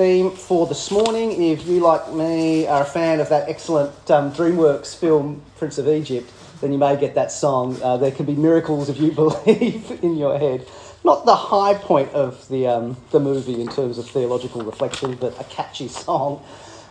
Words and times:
theme 0.00 0.30
for 0.30 0.66
this 0.66 0.90
morning. 0.90 1.42
If 1.42 1.66
you, 1.66 1.80
like 1.80 2.10
me, 2.14 2.66
are 2.66 2.80
a 2.80 2.86
fan 2.86 3.20
of 3.20 3.28
that 3.28 3.50
excellent 3.50 3.92
um, 4.10 4.32
DreamWorks 4.32 4.96
film, 4.96 5.42
Prince 5.58 5.76
of 5.76 5.86
Egypt, 5.88 6.32
then 6.62 6.72
you 6.72 6.78
may 6.78 6.96
get 6.96 7.16
that 7.16 7.30
song. 7.30 7.78
Uh, 7.82 7.98
there 7.98 8.10
can 8.10 8.24
be 8.24 8.34
miracles 8.34 8.88
if 8.88 8.98
you 8.98 9.12
believe 9.24 10.02
in 10.02 10.16
your 10.16 10.38
head. 10.38 10.66
Not 11.04 11.26
the 11.26 11.36
high 11.36 11.74
point 11.74 12.10
of 12.12 12.48
the, 12.48 12.66
um, 12.66 12.96
the 13.10 13.20
movie 13.20 13.60
in 13.60 13.68
terms 13.68 13.98
of 13.98 14.08
theological 14.08 14.62
reflection, 14.62 15.16
but 15.16 15.38
a 15.38 15.44
catchy 15.44 15.88
song. 15.88 16.42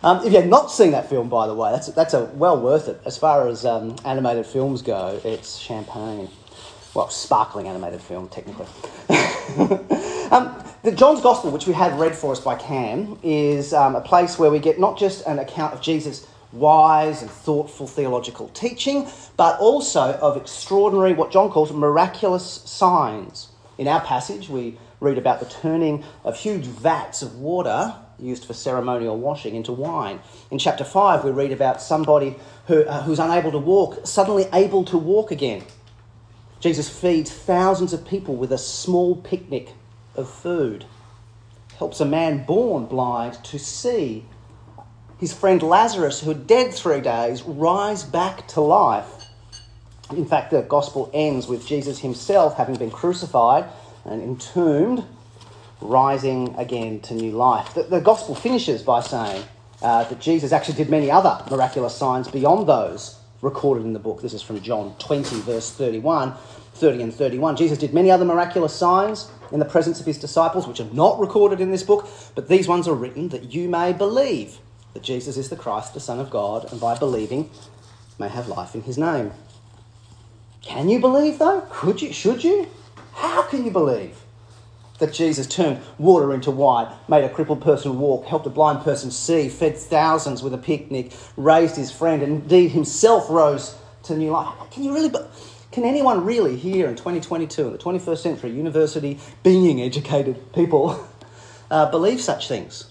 Um, 0.04 0.24
if 0.24 0.32
you've 0.32 0.46
not 0.46 0.70
seen 0.70 0.92
that 0.92 1.10
film, 1.10 1.28
by 1.28 1.48
the 1.48 1.54
way, 1.54 1.72
that's, 1.72 1.88
that's 1.88 2.14
a, 2.14 2.26
well 2.34 2.60
worth 2.60 2.86
it. 2.86 3.00
As 3.04 3.18
far 3.18 3.48
as 3.48 3.64
um, 3.66 3.96
animated 4.04 4.46
films 4.46 4.82
go, 4.82 5.20
it's 5.24 5.56
champagne. 5.56 6.28
Well, 6.92 7.08
sparkling 7.08 7.68
animated 7.68 8.02
film, 8.02 8.28
technically. 8.28 8.66
um, 10.32 10.64
the 10.82 10.92
John's 10.92 11.20
Gospel, 11.20 11.52
which 11.52 11.68
we 11.68 11.72
had 11.72 11.96
read 12.00 12.16
for 12.16 12.32
us 12.32 12.40
by 12.40 12.56
Cam, 12.56 13.16
is 13.22 13.72
um, 13.72 13.94
a 13.94 14.00
place 14.00 14.40
where 14.40 14.50
we 14.50 14.58
get 14.58 14.80
not 14.80 14.98
just 14.98 15.24
an 15.26 15.38
account 15.38 15.72
of 15.72 15.80
Jesus' 15.80 16.26
wise 16.52 17.22
and 17.22 17.30
thoughtful 17.30 17.86
theological 17.86 18.48
teaching, 18.48 19.08
but 19.36 19.58
also 19.60 20.14
of 20.14 20.36
extraordinary, 20.36 21.12
what 21.12 21.30
John 21.30 21.50
calls 21.50 21.72
miraculous 21.72 22.44
signs. 22.44 23.48
In 23.78 23.86
our 23.86 24.00
passage, 24.00 24.48
we 24.48 24.76
read 24.98 25.16
about 25.16 25.38
the 25.38 25.46
turning 25.46 26.04
of 26.24 26.36
huge 26.36 26.64
vats 26.64 27.22
of 27.22 27.36
water 27.38 27.94
used 28.18 28.44
for 28.44 28.52
ceremonial 28.52 29.16
washing 29.16 29.54
into 29.54 29.72
wine. 29.72 30.20
In 30.50 30.58
chapter 30.58 30.84
5, 30.84 31.24
we 31.24 31.30
read 31.30 31.52
about 31.52 31.80
somebody 31.80 32.36
who, 32.66 32.84
uh, 32.84 33.02
who's 33.02 33.18
unable 33.18 33.52
to 33.52 33.58
walk, 33.58 34.06
suddenly 34.06 34.46
able 34.52 34.84
to 34.86 34.98
walk 34.98 35.30
again. 35.30 35.62
Jesus 36.60 36.90
feeds 36.90 37.30
thousands 37.30 37.94
of 37.94 38.06
people 38.06 38.36
with 38.36 38.52
a 38.52 38.58
small 38.58 39.16
picnic 39.16 39.72
of 40.14 40.28
food, 40.28 40.84
helps 41.78 42.00
a 42.00 42.04
man 42.04 42.44
born 42.44 42.84
blind 42.84 43.42
to 43.44 43.58
see. 43.58 44.26
His 45.18 45.32
friend 45.32 45.62
Lazarus, 45.62 46.20
who 46.20 46.28
had 46.28 46.46
dead 46.46 46.74
three 46.74 47.00
days, 47.00 47.42
rise 47.42 48.04
back 48.04 48.46
to 48.48 48.60
life. 48.60 49.06
In 50.10 50.26
fact, 50.26 50.50
the 50.50 50.62
gospel 50.62 51.10
ends 51.14 51.46
with 51.46 51.66
Jesus 51.66 52.00
himself 52.00 52.56
having 52.56 52.76
been 52.76 52.90
crucified 52.90 53.64
and 54.04 54.22
entombed, 54.22 55.04
rising 55.80 56.54
again 56.58 57.00
to 57.00 57.14
new 57.14 57.32
life. 57.32 57.72
The, 57.74 57.84
the 57.84 58.00
gospel 58.00 58.34
finishes 58.34 58.82
by 58.82 59.00
saying 59.00 59.44
uh, 59.80 60.04
that 60.04 60.20
Jesus 60.20 60.52
actually 60.52 60.74
did 60.74 60.90
many 60.90 61.10
other 61.10 61.42
miraculous 61.50 61.94
signs 61.94 62.28
beyond 62.28 62.68
those 62.68 63.19
recorded 63.42 63.84
in 63.84 63.92
the 63.92 63.98
book. 63.98 64.22
This 64.22 64.34
is 64.34 64.42
from 64.42 64.60
John 64.60 64.94
20, 64.98 65.40
verse 65.40 65.70
31, 65.70 66.34
30 66.74 67.02
and 67.02 67.14
31. 67.14 67.56
Jesus 67.56 67.78
did 67.78 67.94
many 67.94 68.10
other 68.10 68.24
miraculous 68.24 68.74
signs 68.74 69.30
in 69.52 69.58
the 69.58 69.64
presence 69.64 70.00
of 70.00 70.06
his 70.06 70.18
disciples, 70.18 70.66
which 70.66 70.80
are 70.80 70.92
not 70.92 71.18
recorded 71.18 71.60
in 71.60 71.70
this 71.70 71.82
book, 71.82 72.08
but 72.34 72.48
these 72.48 72.68
ones 72.68 72.86
are 72.86 72.94
written 72.94 73.28
that 73.30 73.52
you 73.52 73.68
may 73.68 73.92
believe 73.92 74.58
that 74.94 75.02
Jesus 75.02 75.36
is 75.36 75.48
the 75.48 75.56
Christ, 75.56 75.94
the 75.94 76.00
Son 76.00 76.20
of 76.20 76.30
God, 76.30 76.70
and 76.70 76.80
by 76.80 76.98
believing 76.98 77.50
may 78.18 78.28
have 78.28 78.48
life 78.48 78.74
in 78.74 78.82
his 78.82 78.98
name. 78.98 79.32
Can 80.62 80.88
you 80.88 81.00
believe 81.00 81.38
though? 81.38 81.62
Could 81.70 82.02
you? 82.02 82.12
Should 82.12 82.44
you? 82.44 82.68
How 83.14 83.42
can 83.42 83.64
you 83.64 83.70
believe 83.70 84.19
that 85.00 85.12
Jesus 85.12 85.46
turned 85.46 85.80
water 85.98 86.32
into 86.32 86.50
wine, 86.50 86.92
made 87.08 87.24
a 87.24 87.28
crippled 87.28 87.60
person 87.60 87.98
walk, 87.98 88.26
helped 88.26 88.46
a 88.46 88.50
blind 88.50 88.82
person 88.82 89.10
see, 89.10 89.48
fed 89.48 89.76
thousands 89.76 90.42
with 90.42 90.54
a 90.54 90.58
picnic, 90.58 91.12
raised 91.36 91.76
his 91.76 91.90
friend, 91.90 92.22
and 92.22 92.42
indeed 92.42 92.70
himself 92.70 93.28
rose 93.28 93.76
to 94.04 94.16
new 94.16 94.30
life? 94.30 94.54
Can 94.70 94.84
you 94.84 94.94
really? 94.94 95.10
Can 95.72 95.84
anyone 95.84 96.24
really 96.24 96.56
here 96.56 96.88
in 96.88 96.96
2022, 96.96 97.66
in 97.66 97.72
the 97.72 97.78
21st 97.78 98.18
century, 98.18 98.50
university 98.50 99.18
being 99.42 99.80
educated 99.80 100.52
people, 100.52 101.06
uh, 101.70 101.90
believe 101.90 102.20
such 102.20 102.48
things? 102.48 102.90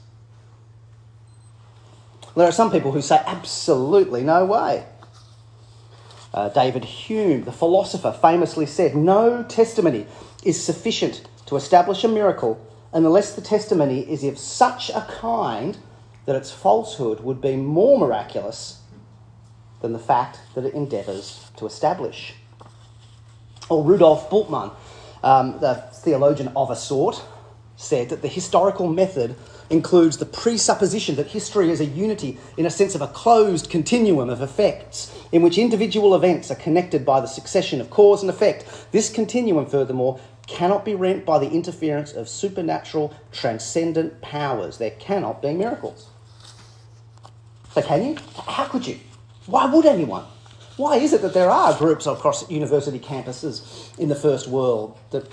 There 2.35 2.47
are 2.47 2.53
some 2.53 2.71
people 2.71 2.91
who 2.91 3.01
say 3.01 3.21
absolutely 3.25 4.23
no 4.23 4.45
way. 4.45 4.85
Uh, 6.33 6.47
David 6.49 6.85
Hume, 6.85 7.43
the 7.43 7.51
philosopher, 7.51 8.11
famously 8.13 8.65
said, 8.65 8.95
No 8.95 9.43
testimony 9.43 10.05
is 10.43 10.63
sufficient 10.63 11.27
to 11.49 11.55
establish 11.55 12.03
a 12.03 12.07
miracle 12.07 12.63
unless 12.93 13.33
the 13.33 13.41
testimony 13.41 14.01
is 14.01 14.23
of 14.23 14.37
such 14.37 14.91
a 14.91 15.01
kind 15.09 15.79
that 16.27 16.35
its 16.35 16.51
falsehood 16.51 17.21
would 17.21 17.41
be 17.41 17.55
more 17.55 17.97
miraculous 17.97 18.81
than 19.81 19.91
the 19.91 19.97
fact 19.97 20.39
that 20.53 20.63
it 20.63 20.75
endeavours 20.75 21.49
to 21.57 21.65
establish. 21.65 22.35
Or 23.67 23.83
Rudolf 23.83 24.29
Bultmann, 24.29 24.71
um, 25.23 25.59
the 25.59 25.83
theologian 25.91 26.49
of 26.55 26.69
a 26.69 26.75
sort, 26.75 27.25
said 27.77 28.09
that 28.09 28.21
the 28.21 28.27
historical 28.27 28.87
method 28.87 29.35
includes 29.71 30.17
the 30.17 30.25
presupposition 30.25 31.15
that 31.15 31.27
history 31.27 31.71
is 31.71 31.79
a 31.79 31.85
unity 31.85 32.37
in 32.57 32.65
a 32.65 32.69
sense 32.69 32.93
of 32.93 33.01
a 33.01 33.07
closed 33.07 33.69
continuum 33.69 34.29
of 34.29 34.41
effects 34.41 35.15
in 35.31 35.41
which 35.41 35.57
individual 35.57 36.15
events 36.15 36.51
are 36.51 36.55
connected 36.55 37.05
by 37.05 37.19
the 37.19 37.27
succession 37.27 37.79
of 37.79 37.89
cause 37.89 38.21
and 38.21 38.29
effect. 38.29 38.65
This 38.91 39.09
continuum, 39.11 39.65
furthermore, 39.65 40.19
cannot 40.49 40.83
be 40.83 40.95
rent 40.95 41.25
by 41.25 41.37
the 41.37 41.49
interference 41.49 42.11
of 42.11 42.27
supernatural, 42.27 43.13
transcendent 43.31 44.19
powers. 44.21 44.79
There 44.79 44.91
cannot 44.91 45.41
be 45.41 45.53
miracles. 45.53 46.09
So, 47.73 47.81
can 47.83 48.03
you? 48.03 48.17
How 48.47 48.65
could 48.65 48.87
you? 48.87 48.99
Why 49.45 49.67
would 49.67 49.85
anyone? 49.85 50.25
Why 50.75 50.95
is 50.97 51.13
it 51.13 51.21
that 51.21 51.33
there 51.33 51.51
are 51.51 51.77
groups 51.77 52.07
across 52.07 52.49
university 52.49 52.99
campuses 52.99 53.97
in 53.99 54.09
the 54.09 54.15
first 54.15 54.47
world 54.47 54.97
that 55.11 55.29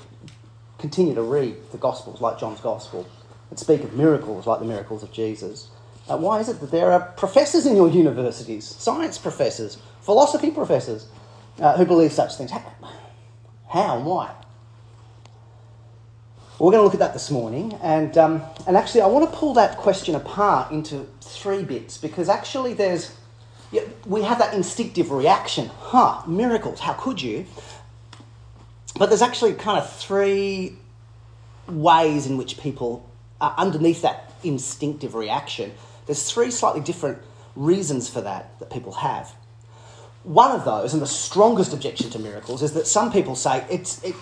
continue 0.78 1.14
to 1.14 1.22
read 1.22 1.56
the 1.72 1.78
Gospels 1.78 2.20
like 2.20 2.38
John's 2.38 2.60
Gospel, 2.60 3.06
and 3.48 3.58
speak 3.58 3.82
of 3.84 3.94
miracles 3.94 4.46
like 4.46 4.60
the 4.60 4.66
miracles 4.66 5.02
of 5.02 5.12
Jesus? 5.12 5.70
Uh, 6.08 6.18
why 6.18 6.40
is 6.40 6.48
it 6.48 6.60
that 6.60 6.70
there 6.70 6.92
are 6.92 7.00
professors 7.16 7.64
in 7.64 7.74
your 7.74 7.88
universities, 7.88 8.66
science 8.66 9.16
professors, 9.18 9.78
philosophy 10.02 10.50
professors, 10.50 11.08
uh, 11.58 11.76
who 11.76 11.86
believe 11.86 12.12
such 12.12 12.36
things? 12.36 12.50
How, 12.50 12.62
how 13.70 13.96
and 13.96 14.06
why? 14.06 14.34
We're 16.58 16.70
going 16.70 16.80
to 16.80 16.84
look 16.84 16.94
at 16.94 17.00
that 17.00 17.12
this 17.12 17.30
morning, 17.30 17.74
and, 17.82 18.16
um, 18.16 18.42
and 18.66 18.78
actually, 18.78 19.02
I 19.02 19.08
want 19.08 19.30
to 19.30 19.36
pull 19.36 19.52
that 19.54 19.76
question 19.76 20.14
apart 20.14 20.72
into 20.72 21.06
three 21.20 21.62
bits 21.62 21.98
because 21.98 22.30
actually, 22.30 22.72
there's 22.72 23.14
yeah, 23.72 23.82
we 24.06 24.22
have 24.22 24.38
that 24.38 24.54
instinctive 24.54 25.10
reaction, 25.10 25.70
huh, 25.80 26.22
miracles, 26.26 26.80
how 26.80 26.94
could 26.94 27.20
you? 27.20 27.46
But 28.98 29.10
there's 29.10 29.22
actually 29.22 29.54
kind 29.54 29.78
of 29.78 29.92
three 29.92 30.76
ways 31.68 32.26
in 32.26 32.38
which 32.38 32.58
people, 32.58 33.06
uh, 33.40 33.52
underneath 33.58 34.02
that 34.02 34.32
instinctive 34.42 35.14
reaction, 35.14 35.74
there's 36.06 36.30
three 36.30 36.50
slightly 36.50 36.80
different 36.80 37.18
reasons 37.54 38.08
for 38.08 38.20
that 38.22 38.58
that 38.60 38.70
people 38.70 38.92
have. 38.92 39.34
One 40.22 40.52
of 40.52 40.64
those, 40.64 40.92
and 40.92 41.02
the 41.02 41.06
strongest 41.06 41.72
objection 41.72 42.08
to 42.10 42.18
miracles, 42.18 42.62
is 42.62 42.72
that 42.72 42.86
some 42.86 43.12
people 43.12 43.34
say 43.34 43.66
it's 43.68 44.02
it, 44.02 44.14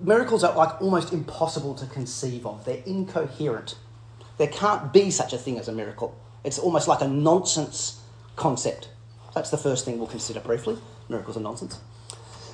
miracles 0.00 0.44
are 0.44 0.54
like 0.54 0.80
almost 0.80 1.12
impossible 1.12 1.74
to 1.74 1.86
conceive 1.86 2.46
of. 2.46 2.64
They're 2.64 2.82
incoherent. 2.86 3.76
There 4.36 4.48
can't 4.48 4.92
be 4.92 5.10
such 5.10 5.32
a 5.32 5.38
thing 5.38 5.58
as 5.58 5.68
a 5.68 5.72
miracle. 5.72 6.18
It's 6.44 6.58
almost 6.58 6.88
like 6.88 7.00
a 7.00 7.08
nonsense 7.08 8.00
concept. 8.36 8.88
That's 9.34 9.50
the 9.50 9.56
first 9.56 9.84
thing 9.84 9.98
we'll 9.98 10.06
consider 10.06 10.40
briefly. 10.40 10.78
Miracles 11.08 11.36
are 11.36 11.40
nonsense. 11.40 11.80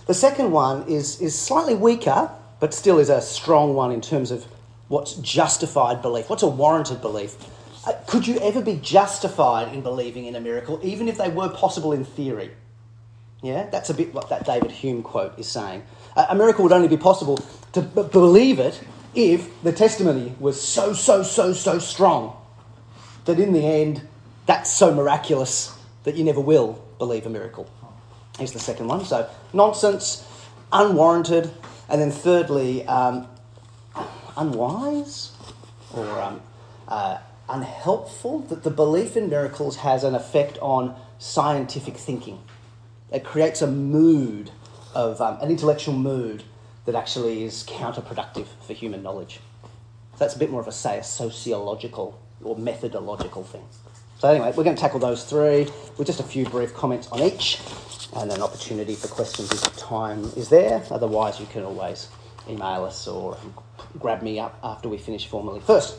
The 0.07 0.15
second 0.15 0.51
one 0.51 0.87
is, 0.89 1.21
is 1.21 1.39
slightly 1.39 1.75
weaker, 1.75 2.31
but 2.61 2.75
still 2.75 2.99
is 2.99 3.09
a 3.09 3.21
strong 3.21 3.75
one 3.75 3.91
in 3.91 4.01
terms 4.01 4.31
of 4.31 4.45
what's 4.89 5.15
justified 5.17 6.03
belief. 6.03 6.29
What's 6.29 6.43
a 6.43 6.49
warranted 6.49 7.01
belief? 7.01 7.37
Uh, 7.87 7.93
could 8.07 8.27
you 8.27 8.39
ever 8.39 8.63
be 8.63 8.77
justified 8.77 9.75
in 9.75 9.83
believing 9.83 10.25
in 10.27 10.37
a 10.37 10.41
miracle, 10.41 10.81
even 10.83 11.09
if 11.09 11.19
they 11.19 11.29
were 11.29 11.49
possible 11.49 11.93
in 11.93 12.05
theory? 12.05 12.51
Yeah, 13.43 13.69
that's 13.71 13.91
a 13.91 13.95
bit 13.95 14.15
what 14.15 14.31
that 14.31 14.47
David 14.47 14.71
Hume 14.71 15.03
quote 15.03 15.39
is 15.39 15.47
saying. 15.47 15.83
A, 16.17 16.35
miracle 16.35 16.63
would 16.63 16.73
only 16.73 16.89
be 16.89 16.97
possible 16.97 17.39
to 17.73 17.83
b- 17.83 18.09
believe 18.13 18.59
it 18.59 18.81
if 19.15 19.63
the 19.63 19.73
testimony 19.73 20.35
was 20.39 20.61
so, 20.61 20.93
so, 20.93 21.23
so, 21.23 21.53
so 21.53 21.79
strong 21.79 22.37
that 23.25 23.41
in 23.41 23.53
the 23.53 23.65
end, 23.65 24.07
that's 24.47 24.71
so 24.73 24.95
miraculous 24.95 25.77
that 26.05 26.15
you 26.17 26.25
never 26.25 26.41
will 26.41 26.83
believe 26.99 27.27
a 27.27 27.31
miracle. 27.31 27.69
Here's 28.39 28.53
the 28.53 28.61
second 28.61 28.89
one. 28.89 29.05
So, 29.05 29.29
nonsense, 29.53 30.29
unwarranted, 30.73 31.51
and 31.89 32.01
then 32.01 32.11
thirdly, 32.11 32.87
um, 32.87 33.29
unwise 34.37 35.33
or 35.95 36.07
um, 36.21 36.41
uh, 36.89 37.19
unhelpful, 37.49 38.41
that 38.41 38.63
the 38.63 38.71
belief 38.71 39.17
in 39.17 39.29
miracles 39.29 39.77
has 39.77 40.05
an 40.05 40.15
effect 40.15 40.59
on 40.59 40.97
scientific 41.19 41.97
thinking. 41.97 42.41
It 43.13 43.25
creates 43.25 43.63
a 43.63 43.67
mood 43.67 44.51
of 44.95 45.21
um, 45.21 45.39
an 45.41 45.51
intellectual 45.51 45.95
mood 45.95 46.43
that 46.87 46.95
actually 46.95 47.45
is 47.45 47.65
counterproductive 47.65 48.47
for 48.67 48.73
human 48.73 49.03
knowledge. 49.03 49.41
So 50.13 50.19
that's 50.19 50.37
a 50.37 50.39
bit 50.39 50.51
more 50.51 50.61
of 50.61 50.69
a, 50.69 50.73
say, 50.73 50.99
a 50.99 51.05
sociological 51.05 52.21
or 52.43 52.57
methodological 52.57 53.43
thing. 53.45 53.65
So 54.19 54.29
anyway, 54.29 54.53
we're 54.57 54.65
going 54.65 54.77
to 54.77 54.81
tackle 54.81 55.01
those 55.01 55.25
three 55.25 55.67
with 55.99 56.07
just 56.07 56.21
a 56.21 56.25
few 56.25 56.47
brief 56.47 56.75
comments 56.75 57.09
on 57.09 57.21
each 57.21 57.61
and 58.17 58.31
an 58.31 58.41
opportunity 58.41 58.95
for 58.95 59.09
questions 59.09 59.53
if 59.53 59.77
time 59.77 60.25
is 60.37 60.49
there. 60.49 60.83
Otherwise, 60.91 61.41
you 61.41 61.47
can 61.47 61.65
always 61.65 62.09
email 62.49 62.85
us 62.85 63.09
or 63.09 63.37
grab 63.99 64.23
me 64.23 64.39
up 64.39 64.59
after 64.63 64.89
we 64.89 64.99
finish 64.99 65.27
formally. 65.27 65.61
First, 65.61 65.99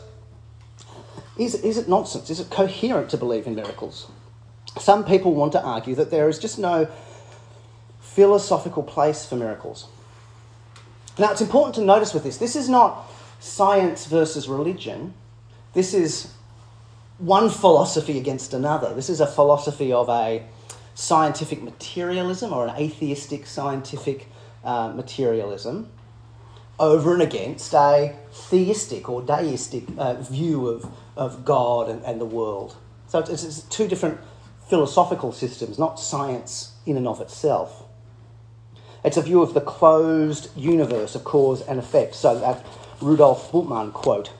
is, 1.38 1.56
is 1.56 1.78
it 1.78 1.90
nonsense? 1.90 2.30
Is 2.30 2.40
it 2.40 2.50
coherent 2.50 3.10
to 3.10 3.18
believe 3.18 3.48
in 3.48 3.56
miracles? 3.56 4.08
Some 4.80 5.04
people 5.04 5.34
want 5.34 5.52
to 5.54 5.62
argue 5.62 5.96
that 5.96 6.12
there 6.12 6.30
is 6.30 6.40
just 6.40 6.58
no 6.58 6.88
philosophical 8.16 8.82
place 8.82 9.26
for 9.26 9.36
miracles. 9.36 9.88
Now, 11.20 11.32
it's 11.32 11.42
important 11.42 11.76
to 11.76 11.82
notice 11.82 12.14
with 12.14 12.24
this 12.24 12.38
this 12.38 12.56
is 12.56 12.70
not 12.70 13.06
science 13.40 14.06
versus 14.06 14.48
religion. 14.48 15.14
This 15.74 15.94
is 15.94 16.32
one 17.18 17.50
philosophy 17.50 18.18
against 18.18 18.54
another. 18.54 18.94
This 18.94 19.10
is 19.10 19.20
a 19.20 19.28
philosophy 19.28 19.92
of 19.92 20.10
a 20.10 20.46
scientific 20.94 21.62
materialism 21.62 22.54
or 22.54 22.68
an 22.68 22.76
atheistic 22.78 23.46
scientific 23.46 24.28
uh, 24.64 24.90
materialism 24.90 25.90
over 26.80 27.14
and 27.14 27.22
against 27.22 27.74
a 27.74 28.16
theistic 28.32 29.08
or 29.10 29.22
deistic 29.22 29.84
uh, 29.98 30.16
view 30.16 30.68
of, 30.68 30.90
of 31.16 31.46
God 31.46 31.90
and, 31.90 32.04
and 32.04 32.20
the 32.20 32.26
world. 32.26 32.76
So 33.08 33.20
it's, 33.20 33.44
it's 33.44 33.62
two 33.64 33.88
different 33.88 34.20
philosophical 34.68 35.32
systems, 35.32 35.78
not 35.78 36.00
science 36.00 36.74
in 36.86 36.98
and 36.98 37.08
of 37.08 37.22
itself. 37.22 37.85
It's 39.06 39.18
a 39.18 39.22
view 39.22 39.42
of 39.42 39.54
the 39.54 39.62
closed 39.62 40.50
universe 40.57 41.13
of 41.13 41.24
cause 41.24 41.62
and 41.62 41.80
effect. 41.80 42.16
So 42.16 42.40
that 42.40 42.66
Rudolf 43.00 43.52
Bultmann 43.52 43.94
quote. 43.94 44.31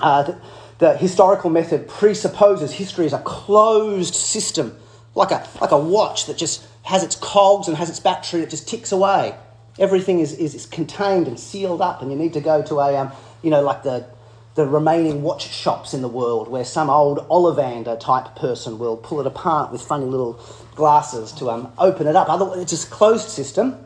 Uh, 0.00 0.22
the, 0.22 0.40
the 0.78 0.96
historical 0.96 1.50
method 1.50 1.86
presupposes 1.86 2.72
history 2.72 3.06
as 3.06 3.12
a 3.12 3.18
closed 3.20 4.14
system, 4.14 4.76
like 5.14 5.30
a, 5.30 5.46
like 5.60 5.70
a 5.70 5.78
watch 5.78 6.26
that 6.26 6.38
just 6.38 6.66
has 6.82 7.02
its 7.02 7.14
cogs 7.14 7.68
and 7.68 7.76
has 7.76 7.90
its 7.90 8.00
battery 8.00 8.40
that 8.40 8.50
just 8.50 8.68
ticks 8.68 8.90
away. 8.90 9.34
Everything 9.78 10.20
is, 10.20 10.32
is, 10.32 10.54
is 10.54 10.66
contained 10.66 11.28
and 11.28 11.38
sealed 11.38 11.80
up, 11.80 12.00
and 12.00 12.10
you 12.10 12.16
need 12.16 12.32
to 12.32 12.40
go 12.40 12.62
to 12.62 12.80
a, 12.80 12.96
um, 12.96 13.12
you 13.42 13.50
know, 13.50 13.62
like 13.62 13.82
the, 13.82 14.06
the 14.54 14.66
remaining 14.66 15.22
watch 15.22 15.50
shops 15.52 15.94
in 15.94 16.02
the 16.02 16.08
world 16.08 16.48
where 16.48 16.64
some 16.64 16.88
old 16.88 17.18
Ollivander 17.28 17.98
type 17.98 18.36
person 18.36 18.78
will 18.78 18.96
pull 18.96 19.20
it 19.20 19.26
apart 19.26 19.72
with 19.72 19.82
funny 19.82 20.04
little 20.04 20.40
glasses 20.76 21.32
to 21.32 21.50
um, 21.50 21.72
open 21.78 22.06
it 22.06 22.14
up. 22.14 22.28
Otherwise, 22.28 22.72
it's 22.72 22.84
a 22.84 22.86
closed 22.88 23.28
system 23.28 23.76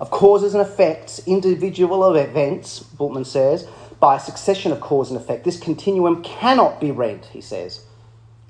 of 0.00 0.10
causes 0.10 0.54
and 0.54 0.62
effects, 0.62 1.20
individual 1.26 2.14
events, 2.14 2.80
Bultmann 2.80 3.24
says, 3.24 3.66
by 4.00 4.16
a 4.16 4.20
succession 4.20 4.72
of 4.72 4.80
cause 4.80 5.10
and 5.10 5.18
effect. 5.18 5.44
This 5.44 5.58
continuum 5.58 6.22
cannot 6.22 6.80
be 6.80 6.90
rent, 6.90 7.26
he 7.26 7.40
says, 7.40 7.84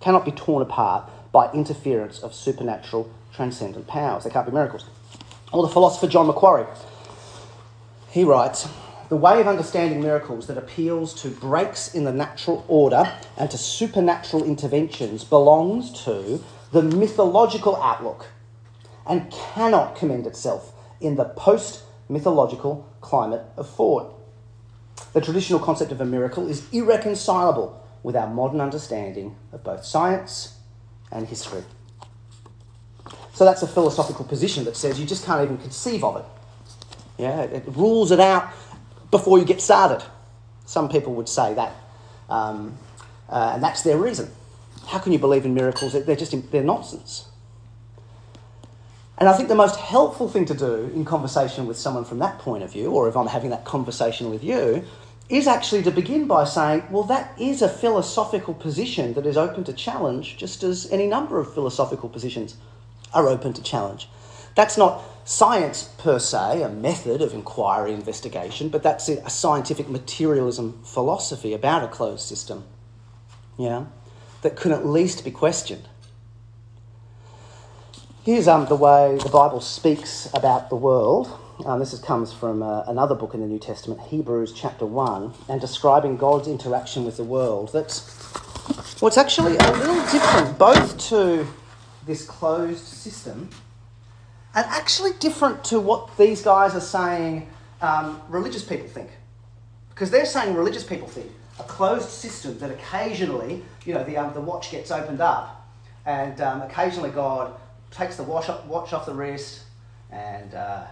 cannot 0.01 0.25
be 0.25 0.33
torn 0.33 0.63
apart 0.63 1.09
by 1.31 1.53
interference 1.53 2.21
of 2.21 2.35
supernatural 2.35 3.09
transcendent 3.33 3.87
powers. 3.87 4.25
There 4.25 4.33
can't 4.33 4.47
be 4.47 4.53
miracles. 4.53 4.87
Or 5.53 5.63
the 5.63 5.69
philosopher 5.69 6.09
John 6.09 6.27
Macquarrie. 6.27 6.67
He 8.11 8.25
writes, 8.25 8.69
the 9.09 9.17
way 9.17 9.41
of 9.41 9.47
understanding 9.47 10.01
miracles 10.01 10.47
that 10.47 10.57
appeals 10.57 11.15
to 11.23 11.29
breaks 11.29 11.95
in 11.95 12.05
the 12.05 12.13
natural 12.13 12.65
order 12.69 13.13
and 13.37 13.51
to 13.51 13.59
supernatural 13.59 14.45
interventions 14.45 15.25
belongs 15.25 16.05
to 16.05 16.43
the 16.73 16.83
mythological 16.83 17.77
outlook 17.77 18.27
and 19.07 19.31
cannot 19.31 19.97
commend 19.97 20.27
itself 20.27 20.73
in 21.01 21.17
the 21.17 21.25
post 21.25 21.83
mythological 22.09 22.89
climate 23.01 23.43
of 23.57 23.69
thought. 23.69 24.11
The 25.13 25.21
traditional 25.21 25.61
concept 25.61 25.93
of 25.93 26.01
a 26.01 26.05
miracle 26.05 26.49
is 26.49 26.67
irreconcilable 26.73 27.81
with 28.03 28.17
our 28.17 28.29
modern 28.29 28.61
understanding 28.61 29.37
of 29.53 29.63
both 29.63 29.85
science 29.85 30.59
and 31.13 31.27
history. 31.27 31.63
So 33.35 33.45
that's 33.45 33.63
a 33.63 33.67
philosophical 33.67 34.25
position 34.25 34.65
that 34.65 34.77
says 34.77 34.99
you 34.99 35.07
just 35.07 35.25
can't 35.25 35.43
even 35.43 35.59
conceive 35.59 36.05
of 36.05 36.17
it. 36.17 36.25
Yeah, 37.19 37.43
it, 37.43 37.65
rules 37.67 38.11
it 38.11 38.21
out 38.21 38.53
before 39.15 39.39
you 39.39 39.45
get 39.45 39.61
started. 39.61 40.05
Some 40.67 40.89
people 40.89 41.15
would 41.15 41.29
say 41.29 41.55
that, 41.55 41.73
um, 42.29 42.77
uh, 43.29 43.53
and 43.55 43.63
that's 43.63 43.83
their 43.83 43.97
reason. 43.97 44.29
How 44.89 44.99
can 44.99 45.13
you 45.13 45.21
believe 45.21 45.45
in 45.45 45.55
miracles? 45.55 45.93
They're 45.93 46.17
just 46.17 46.35
they're 46.51 46.65
nonsense. 46.65 47.29
And 49.17 49.29
I 49.29 49.33
think 49.35 49.49
the 49.49 49.55
most 49.55 49.77
helpful 49.77 50.29
thing 50.29 50.47
to 50.47 50.55
do 50.55 50.91
in 50.93 51.05
conversation 51.05 51.69
with 51.69 51.77
someone 51.77 52.05
from 52.05 52.19
that 52.19 52.41
point 52.41 52.65
of 52.65 52.73
view, 52.73 52.91
or 52.91 53.09
if 53.09 53.17
I'm 53.17 53.29
having 53.29 53.51
that 53.51 53.65
conversation 53.65 54.31
with 54.31 54.43
you, 54.43 54.83
is 55.29 55.47
actually 55.47 55.85
to 55.85 55.93
begin 55.93 56.27
by 56.27 56.43
saying, 56.43 56.83
well, 56.91 57.05
that 57.05 57.39
is 57.39 57.63
a 57.63 57.69
philosophical 57.69 58.53
position 58.53 59.15
that 59.15 59.27
is 59.27 59.37
open 59.37 59.63
to 59.63 59.73
challenge, 59.73 60.37
just 60.39 60.65
as 60.65 60.91
any 60.91 61.07
number 61.07 61.39
of 61.39 61.55
philosophical 61.55 62.09
positions 62.09 62.57
are 63.13 63.29
open 63.29 63.53
to 63.53 63.63
challenge. 63.63 64.09
That's 64.55 64.79
not 64.79 65.03
science 65.25 65.85
per 65.99 66.19
se, 66.19 66.63
a 66.63 66.69
method 66.69 67.23
of 67.23 67.33
inquiry, 67.33 67.93
investigation, 67.93 68.69
but 68.69 68.83
that's 68.83 69.09
a 69.09 69.31
scientific 69.31 69.89
materialism 69.89 70.81
philosophy 70.85 71.55
about 71.55 71.83
a 71.83 71.89
closed 71.89 72.23
system, 72.23 72.65
yeah, 73.59 73.87
that 74.43 74.57
can 74.57 74.73
at 74.73 74.87
least 74.87 75.25
be 75.25 75.31
questioned. 75.31 75.89
Here's 78.23 78.49
um, 78.49 78.67
the 78.67 78.77
way 78.77 79.19
the 79.23 79.29
Bible 79.29 79.61
speaks 79.61 80.29
about 80.33 80.71
the 80.71 80.77
world. 80.77 81.31
Um, 81.65 81.79
this 81.79 81.93
is, 81.93 82.01
comes 82.01 82.33
from 82.33 82.63
uh, 82.63 82.83
another 82.87 83.15
book 83.15 83.35
in 83.35 83.41
the 83.41 83.47
New 83.47 83.59
Testament, 83.59 84.01
Hebrews 84.01 84.53
chapter 84.53 84.87
1, 84.87 85.35
and 85.49 85.61
describing 85.61 86.17
God's 86.17 86.49
interaction 86.49 87.05
with 87.05 87.17
the 87.17 87.25
world. 87.25 87.71
That's, 87.73 88.03
well, 89.01 89.09
it's 89.09 89.19
actually 89.19 89.57
a 89.57 89.73
little 89.73 90.03
different, 90.11 90.59
both 90.59 90.99
to 91.11 91.47
this 92.07 92.27
closed 92.27 92.85
system 92.85 93.51
and 94.55 94.67
actually 94.67 95.13
different 95.19 95.65
to 95.65 95.81
what 95.81 96.17
these 96.17 96.43
guys 96.43 96.75
are 96.75 96.81
saying 96.81 97.49
um, 97.81 98.21
religious 98.29 98.65
people 98.65 98.87
think. 98.89 99.11
Because 99.91 100.11
they're 100.11 100.27
saying 100.27 100.55
religious 100.55 100.85
people 100.85 101.09
think 101.09 101.31
a 101.61 101.63
closed 101.65 102.09
system 102.09 102.59
that 102.59 102.71
occasionally, 102.71 103.63
you 103.85 103.95
know, 103.95 104.03
the, 104.05 104.17
um, 104.17 104.35
the 104.35 104.41
watch 104.41 104.71
gets 104.71 104.91
opened 104.91 105.21
up 105.21 105.69
and 106.05 106.41
um, 106.41 106.63
occasionally 106.63 107.11
God 107.11 107.55
takes 107.91 108.17
the 108.17 108.25
watch, 108.25 108.49
watch 108.67 108.93
off 108.93 109.07
the 109.07 109.15
wrist 109.15 109.63
and 110.11 110.55
uh, 110.55 110.85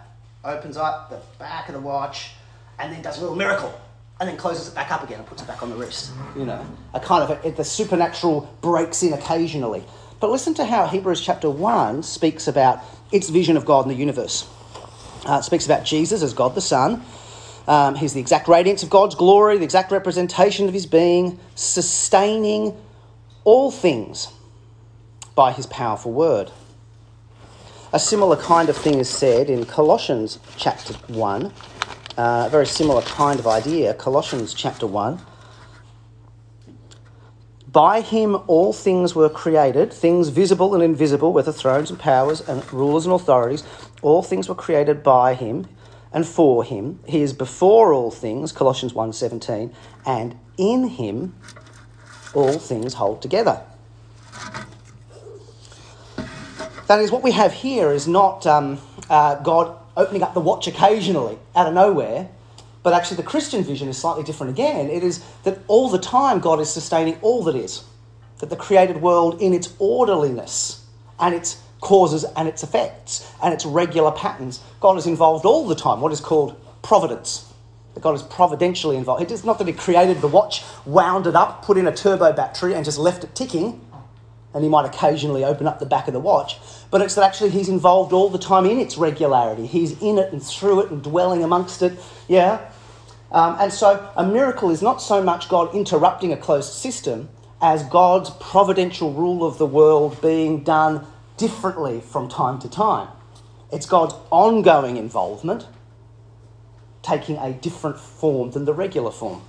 opens 0.44 0.76
up 0.76 1.10
the 1.10 1.20
back 1.38 1.68
of 1.68 1.74
the 1.74 1.80
watch 1.80 2.32
and 2.78 2.92
then 2.92 3.02
does 3.02 3.18
a 3.18 3.20
little 3.20 3.36
miracle 3.36 3.78
and 4.20 4.28
then 4.28 4.36
closes 4.36 4.68
it 4.68 4.74
back 4.74 4.92
up 4.92 5.02
again 5.02 5.18
and 5.18 5.26
puts 5.26 5.42
it 5.42 5.48
back 5.48 5.62
on 5.62 5.70
the 5.70 5.76
wrist. 5.76 6.12
You 6.36 6.44
know, 6.44 6.64
a 6.94 7.00
kind 7.00 7.28
of 7.28 7.44
a, 7.44 7.50
the 7.50 7.64
supernatural 7.64 8.56
breaks 8.60 9.02
in 9.02 9.12
occasionally. 9.12 9.84
But 10.20 10.30
listen 10.30 10.54
to 10.54 10.64
how 10.64 10.86
Hebrews 10.86 11.20
chapter 11.20 11.50
1 11.50 12.04
speaks 12.04 12.46
about 12.46 12.84
its 13.12 13.28
vision 13.28 13.56
of 13.56 13.64
God 13.64 13.84
in 13.84 13.88
the 13.88 13.94
universe. 13.94 14.48
Uh, 15.24 15.38
it 15.38 15.44
speaks 15.44 15.66
about 15.66 15.84
Jesus 15.84 16.22
as 16.22 16.34
God 16.34 16.54
the 16.54 16.60
Son. 16.60 17.02
Um, 17.68 17.94
he's 17.94 18.12
the 18.12 18.20
exact 18.20 18.48
radiance 18.48 18.82
of 18.82 18.90
God's 18.90 19.14
glory, 19.14 19.56
the 19.58 19.64
exact 19.64 19.92
representation 19.92 20.66
of 20.66 20.74
his 20.74 20.86
being, 20.86 21.38
sustaining 21.54 22.76
all 23.44 23.70
things 23.70 24.32
by 25.34 25.52
his 25.52 25.66
powerful 25.66 26.12
word. 26.12 26.50
A 27.92 27.98
similar 27.98 28.36
kind 28.36 28.69
of 28.69 28.76
thing 28.76 28.98
is 28.98 29.08
said 29.08 29.50
in 29.50 29.64
Colossians 29.66 30.38
chapter 30.56 30.94
1. 31.12 31.52
Uh, 32.16 32.44
a 32.46 32.48
very 32.50 32.66
similar 32.66 33.02
kind 33.02 33.38
of 33.38 33.46
idea. 33.46 33.94
Colossians 33.94 34.54
chapter 34.54 34.86
1. 34.86 35.20
By 37.72 38.02
him 38.02 38.36
all 38.48 38.74
things 38.74 39.14
were 39.14 39.31
created, 39.31 39.93
things 39.93 40.29
visible 40.29 40.74
and 40.74 40.82
invisible, 40.82 41.32
whether 41.32 41.52
thrones 41.52 41.88
and 41.88 41.98
powers 41.98 42.43
and 42.43 42.70
rulers 42.70 43.06
and 43.06 43.14
authorities. 43.14 43.64
All 44.02 44.22
things 44.22 44.46
were 44.46 44.55
created 44.55 45.02
by 45.02 45.32
him 45.32 45.67
and 46.12 46.26
for 46.26 46.64
him. 46.64 47.00
He 47.06 47.22
is 47.22 47.32
before 47.32 47.94
all 47.94 48.10
things, 48.10 48.52
Colossians 48.52 48.93
1.17, 48.93 49.72
and 50.05 50.38
in 50.58 50.88
him 50.88 51.34
all 52.34 52.58
things 52.58 52.94
hold 52.94 53.22
together. 53.22 53.62
That 56.88 57.00
is, 57.00 57.10
what 57.10 57.22
we 57.22 57.31
have 57.32 57.55
here 57.55 57.91
is 57.91 58.06
not 58.06 58.46
um, 58.46 58.79
uh, 59.08 59.36
God 59.36 59.79
opening 59.96 60.22
up 60.22 60.34
the 60.34 60.41
watch 60.41 60.67
occasionally 60.67 61.38
out 61.56 61.67
of 61.67 61.72
nowhere, 61.72 62.29
but 62.82 62.93
actually 62.93 63.19
the 63.19 63.22
Christian 63.22 63.62
vision 63.62 63.89
is 63.89 63.98
slightly 63.98 64.24
different 64.24 64.53
again. 64.53 64.89
It 64.89 65.05
is 65.05 65.24
that 65.44 65.58
all 65.69 65.89
the 65.89 65.98
time 65.98 66.41
God 66.41 66.60
is 66.60 66.70
sustaining 66.70 67.19
all 67.22 67.43
that 67.44 67.55
is, 67.55 67.84
that 68.39 68.51
the 68.51 68.56
created 68.56 69.01
world 69.01 69.41
in 69.41 69.53
its 69.53 69.72
orderliness 69.79 70.84
and 71.19 71.34
its 71.34 71.62
causes 71.81 72.24
and 72.36 72.48
its 72.48 72.62
effects 72.62 73.31
and 73.43 73.53
its 73.55 73.65
regular 73.65 74.10
patterns, 74.10 74.60
God 74.81 74.96
is 74.98 75.06
involved 75.06 75.44
all 75.44 75.67
the 75.67 75.74
time, 75.74 76.01
what 76.01 76.12
is 76.12 76.20
called 76.20 76.58
providence. 76.82 77.48
That 77.94 78.01
God 78.01 78.15
is 78.15 78.22
providentially 78.22 78.96
involved. 78.96 79.22
It 79.22 79.31
is 79.31 79.44
not 79.44 79.58
that 79.58 79.67
He 79.67 79.72
created 79.74 80.20
the 80.22 80.29
watch, 80.29 80.62
wound 80.86 81.27
it 81.27 81.36
up, 81.36 81.62
put 81.62 81.77
in 81.77 81.86
a 81.86 81.94
turbo 81.94 82.32
battery, 82.32 82.74
and 82.74 82.84
just 82.84 82.98
left 82.98 83.22
it 83.22 83.34
ticking 83.34 83.81
and 84.54 84.62
he 84.62 84.68
might 84.68 84.84
occasionally 84.84 85.44
open 85.44 85.66
up 85.66 85.78
the 85.78 85.86
back 85.86 86.08
of 86.08 86.14
the 86.14 86.20
watch, 86.20 86.58
but 86.90 87.00
it's 87.00 87.14
that 87.14 87.24
actually 87.24 87.50
he's 87.50 87.68
involved 87.68 88.12
all 88.12 88.28
the 88.28 88.38
time 88.38 88.66
in 88.66 88.78
its 88.78 88.98
regularity. 88.98 89.66
He's 89.66 90.00
in 90.02 90.18
it 90.18 90.32
and 90.32 90.42
through 90.42 90.80
it 90.80 90.90
and 90.90 91.02
dwelling 91.02 91.42
amongst 91.42 91.82
it, 91.82 91.98
yeah? 92.28 92.70
Um, 93.30 93.56
and 93.58 93.72
so 93.72 94.10
a 94.16 94.26
miracle 94.26 94.70
is 94.70 94.82
not 94.82 95.00
so 95.00 95.22
much 95.22 95.48
God 95.48 95.74
interrupting 95.74 96.32
a 96.32 96.36
closed 96.36 96.72
system 96.72 97.30
as 97.62 97.82
God's 97.84 98.30
providential 98.40 99.12
rule 99.12 99.46
of 99.46 99.56
the 99.56 99.66
world 99.66 100.20
being 100.20 100.64
done 100.64 101.06
differently 101.36 102.00
from 102.00 102.28
time 102.28 102.58
to 102.58 102.68
time. 102.68 103.08
It's 103.72 103.86
God's 103.86 104.14
ongoing 104.30 104.98
involvement 104.98 105.66
taking 107.02 107.36
a 107.38 107.52
different 107.52 107.98
form 107.98 108.50
than 108.50 108.64
the 108.64 108.74
regular 108.74 109.10
form. 109.10 109.42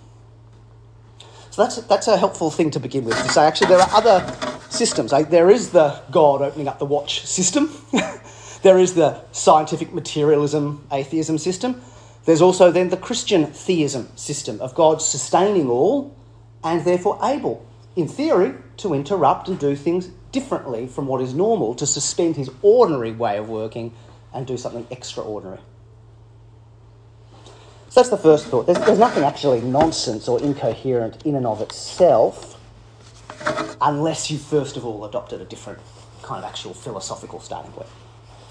So 1.52 1.64
that's, 1.64 1.76
that's 1.84 2.08
a 2.08 2.18
helpful 2.18 2.50
thing 2.50 2.72
to 2.72 2.80
begin 2.80 3.06
with, 3.06 3.16
to 3.16 3.30
say 3.30 3.46
actually 3.46 3.68
there 3.68 3.80
are 3.80 3.90
other 3.92 4.20
systems. 4.74 5.12
Like 5.12 5.30
there 5.30 5.50
is 5.50 5.70
the 5.70 6.02
God 6.12 6.42
opening 6.42 6.68
up 6.68 6.80
the 6.80 6.86
watch 6.86 7.26
system, 7.26 7.72
there 8.64 8.80
is 8.80 8.94
the 8.96 9.22
scientific 9.32 9.94
materialism 9.94 10.88
atheism 10.92 11.38
system, 11.38 11.82
there's 12.26 12.42
also 12.42 12.72
then 12.72 12.90
the 12.90 12.98
Christian 12.98 13.48
theism 13.48 14.10
system 14.16 14.62
of 14.62 14.76
God 14.76 15.02
sustaining 15.02 15.70
all 15.70 16.16
and 16.64 16.84
therefore 16.86 17.20
able, 17.22 17.66
in 17.96 18.08
theory, 18.08 18.54
to 18.78 18.94
interrupt 18.94 19.48
and 19.50 19.60
do 19.60 19.76
things 19.76 20.08
differently 20.32 20.88
from 20.88 21.08
what 21.08 21.22
is 21.22 21.34
normal, 21.34 21.76
to 21.76 21.86
suspend 21.86 22.38
his 22.38 22.50
ordinary 22.62 23.12
way 23.12 23.38
of 23.38 23.50
working 23.50 23.94
and 24.34 24.48
do 24.48 24.58
something 24.58 24.88
extraordinary. 24.90 25.60
So 27.90 28.00
that's 28.00 28.10
the 28.10 28.18
first 28.18 28.48
thought. 28.48 28.66
There's, 28.66 28.80
there's 28.80 28.98
nothing 28.98 29.24
actually 29.24 29.62
nonsense 29.62 30.28
or 30.28 30.42
incoherent 30.42 31.24
in 31.26 31.36
and 31.36 31.46
of 31.46 31.62
itself 31.62 32.53
unless 33.82 34.32
you 34.32 34.38
first 34.38 34.78
of 34.78 34.86
all 34.86 35.06
adopted 35.06 35.42
a 35.42 35.46
different 35.46 35.80
kind 36.22 36.44
of 36.44 36.50
actual 36.50 36.74
philosophical 36.74 37.40
starting 37.40 37.72
point. 37.72 37.90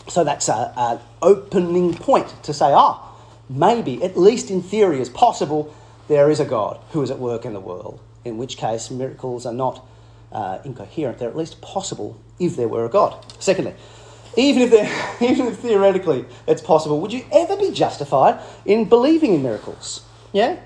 So 0.09 0.25
that's 0.25 0.49
an 0.49 1.01
opening 1.23 1.95
point 1.95 2.35
to 2.43 2.53
say, 2.53 2.73
ah, 2.73 3.09
maybe, 3.49 4.03
at 4.03 4.17
least 4.17 4.51
in 4.51 4.63
theory, 4.63 5.01
as 5.01 5.09
possible, 5.09 5.75
there 6.09 6.31
is 6.31 6.41
a 6.41 6.45
God 6.45 6.81
who 6.91 7.03
is 7.03 7.11
at 7.11 7.19
work 7.19 7.45
in 7.45 7.53
the 7.53 7.61
world, 7.61 8.01
in 8.25 8.37
which 8.37 8.57
case 8.57 8.91
miracles 8.91 9.47
are 9.47 9.53
not 9.53 9.85
uh, 10.33 10.59
incoherent. 10.65 11.19
They're 11.19 11.29
at 11.29 11.37
least 11.37 11.61
possible 11.61 12.21
if 12.39 12.57
there 12.57 12.69
were 12.69 12.85
a 12.85 12.89
God. 12.89 13.25
Secondly, 13.39 13.75
even 14.37 14.63
if, 14.63 14.73
even 15.23 15.47
if 15.47 15.59
theoretically 15.59 16.25
it's 16.47 16.63
possible, 16.63 17.01
would 17.01 17.13
you 17.13 17.25
ever 17.33 17.57
be 17.57 17.71
justified 17.71 18.41
in 18.67 18.89
believing 18.89 19.35
in 19.35 19.43
miracles? 19.43 20.03
Yeah? 20.33 20.59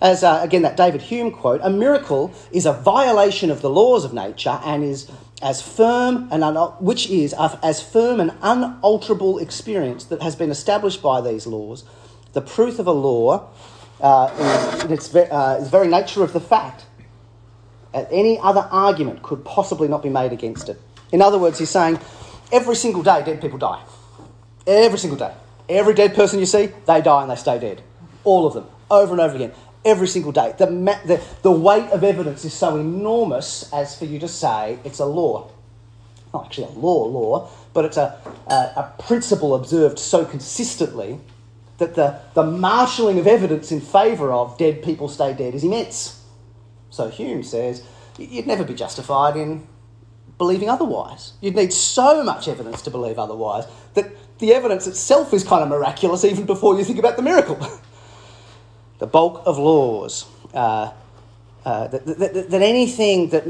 As 0.00 0.24
uh, 0.24 0.40
again, 0.42 0.62
that 0.62 0.76
David 0.76 1.02
Hume 1.02 1.30
quote, 1.30 1.60
a 1.62 1.68
miracle 1.68 2.32
is 2.52 2.64
a 2.64 2.72
violation 2.72 3.50
of 3.50 3.60
the 3.60 3.68
laws 3.68 4.04
of 4.04 4.14
nature 4.14 4.58
and 4.64 4.82
is 4.82 5.10
as 5.42 5.60
firm 5.60 6.28
and 6.32 6.42
un- 6.42 6.56
which 6.80 7.10
is 7.10 7.34
as 7.62 7.82
firm 7.82 8.18
and 8.18 8.32
unalterable 8.40 9.38
experience 9.38 10.04
that 10.04 10.22
has 10.22 10.34
been 10.36 10.50
established 10.50 11.02
by 11.02 11.20
these 11.20 11.46
laws. 11.46 11.84
The 12.32 12.40
truth 12.40 12.78
of 12.78 12.86
a 12.86 12.92
law 12.92 13.50
uh, 14.00 14.80
in, 14.84 14.92
its 14.92 15.08
ve- 15.08 15.28
uh, 15.30 15.56
is 15.56 15.68
very 15.68 15.88
nature 15.88 16.22
of 16.22 16.32
the 16.32 16.40
fact. 16.40 16.86
Any 17.92 18.38
other 18.38 18.66
argument 18.70 19.22
could 19.22 19.44
possibly 19.44 19.88
not 19.88 20.02
be 20.02 20.08
made 20.08 20.32
against 20.32 20.68
it. 20.68 20.80
In 21.12 21.20
other 21.20 21.38
words, 21.38 21.58
he's 21.58 21.70
saying 21.70 21.98
every 22.52 22.76
single 22.76 23.02
day 23.02 23.22
dead 23.22 23.40
people 23.42 23.58
die. 23.58 23.82
Every 24.66 24.98
single 24.98 25.18
day. 25.18 25.34
Every 25.68 25.92
dead 25.92 26.14
person 26.14 26.38
you 26.38 26.46
see, 26.46 26.70
they 26.86 27.02
die 27.02 27.22
and 27.22 27.30
they 27.30 27.36
stay 27.36 27.58
dead. 27.58 27.82
All 28.22 28.46
of 28.46 28.54
them, 28.54 28.66
over 28.90 29.12
and 29.12 29.20
over 29.20 29.34
again 29.34 29.52
every 29.84 30.08
single 30.08 30.32
day. 30.32 30.54
The, 30.58 30.66
the, 30.66 31.22
the 31.42 31.50
weight 31.50 31.90
of 31.90 32.04
evidence 32.04 32.44
is 32.44 32.52
so 32.52 32.76
enormous 32.76 33.70
as 33.72 33.98
for 33.98 34.04
you 34.04 34.18
to 34.18 34.28
say 34.28 34.78
it's 34.84 34.98
a 34.98 35.06
law. 35.06 35.50
Not 36.32 36.46
actually 36.46 36.68
a 36.68 36.78
law, 36.78 37.04
law, 37.06 37.50
but 37.72 37.84
it's 37.84 37.96
a, 37.96 38.20
a, 38.46 38.54
a 38.54 38.94
principle 38.98 39.54
observed 39.54 39.98
so 39.98 40.24
consistently 40.24 41.18
that 41.78 41.94
the, 41.94 42.20
the 42.34 42.42
marshalling 42.42 43.18
of 43.18 43.26
evidence 43.26 43.72
in 43.72 43.80
favour 43.80 44.32
of 44.32 44.56
dead 44.58 44.82
people 44.82 45.08
stay 45.08 45.32
dead 45.32 45.54
is 45.54 45.64
immense. 45.64 46.22
So 46.90 47.08
Hume 47.08 47.42
says 47.42 47.84
you'd 48.18 48.46
never 48.46 48.64
be 48.64 48.74
justified 48.74 49.36
in 49.36 49.66
believing 50.38 50.68
otherwise. 50.68 51.32
You'd 51.40 51.56
need 51.56 51.72
so 51.72 52.22
much 52.22 52.48
evidence 52.48 52.82
to 52.82 52.90
believe 52.90 53.18
otherwise 53.18 53.64
that 53.94 54.10
the 54.38 54.54
evidence 54.54 54.86
itself 54.86 55.32
is 55.32 55.44
kind 55.44 55.62
of 55.62 55.68
miraculous 55.68 56.24
even 56.24 56.46
before 56.46 56.78
you 56.78 56.84
think 56.84 56.98
about 56.98 57.16
the 57.16 57.22
miracle. 57.22 57.58
the 59.00 59.06
bulk 59.06 59.42
of 59.46 59.58
laws, 59.58 60.26
uh, 60.54 60.92
uh, 61.64 61.88
that, 61.88 62.06
that, 62.06 62.50
that, 62.50 62.62
anything 62.62 63.30
that 63.30 63.44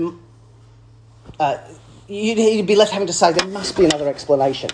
uh, 1.39 1.59
you'd, 2.09 2.39
you'd, 2.39 2.67
be 2.67 2.77
left 2.77 2.93
having 2.93 3.07
to 3.07 3.13
say 3.13 3.33
there 3.33 3.47
must 3.49 3.77
be 3.77 3.85
another 3.85 4.09
explanation. 4.09 4.71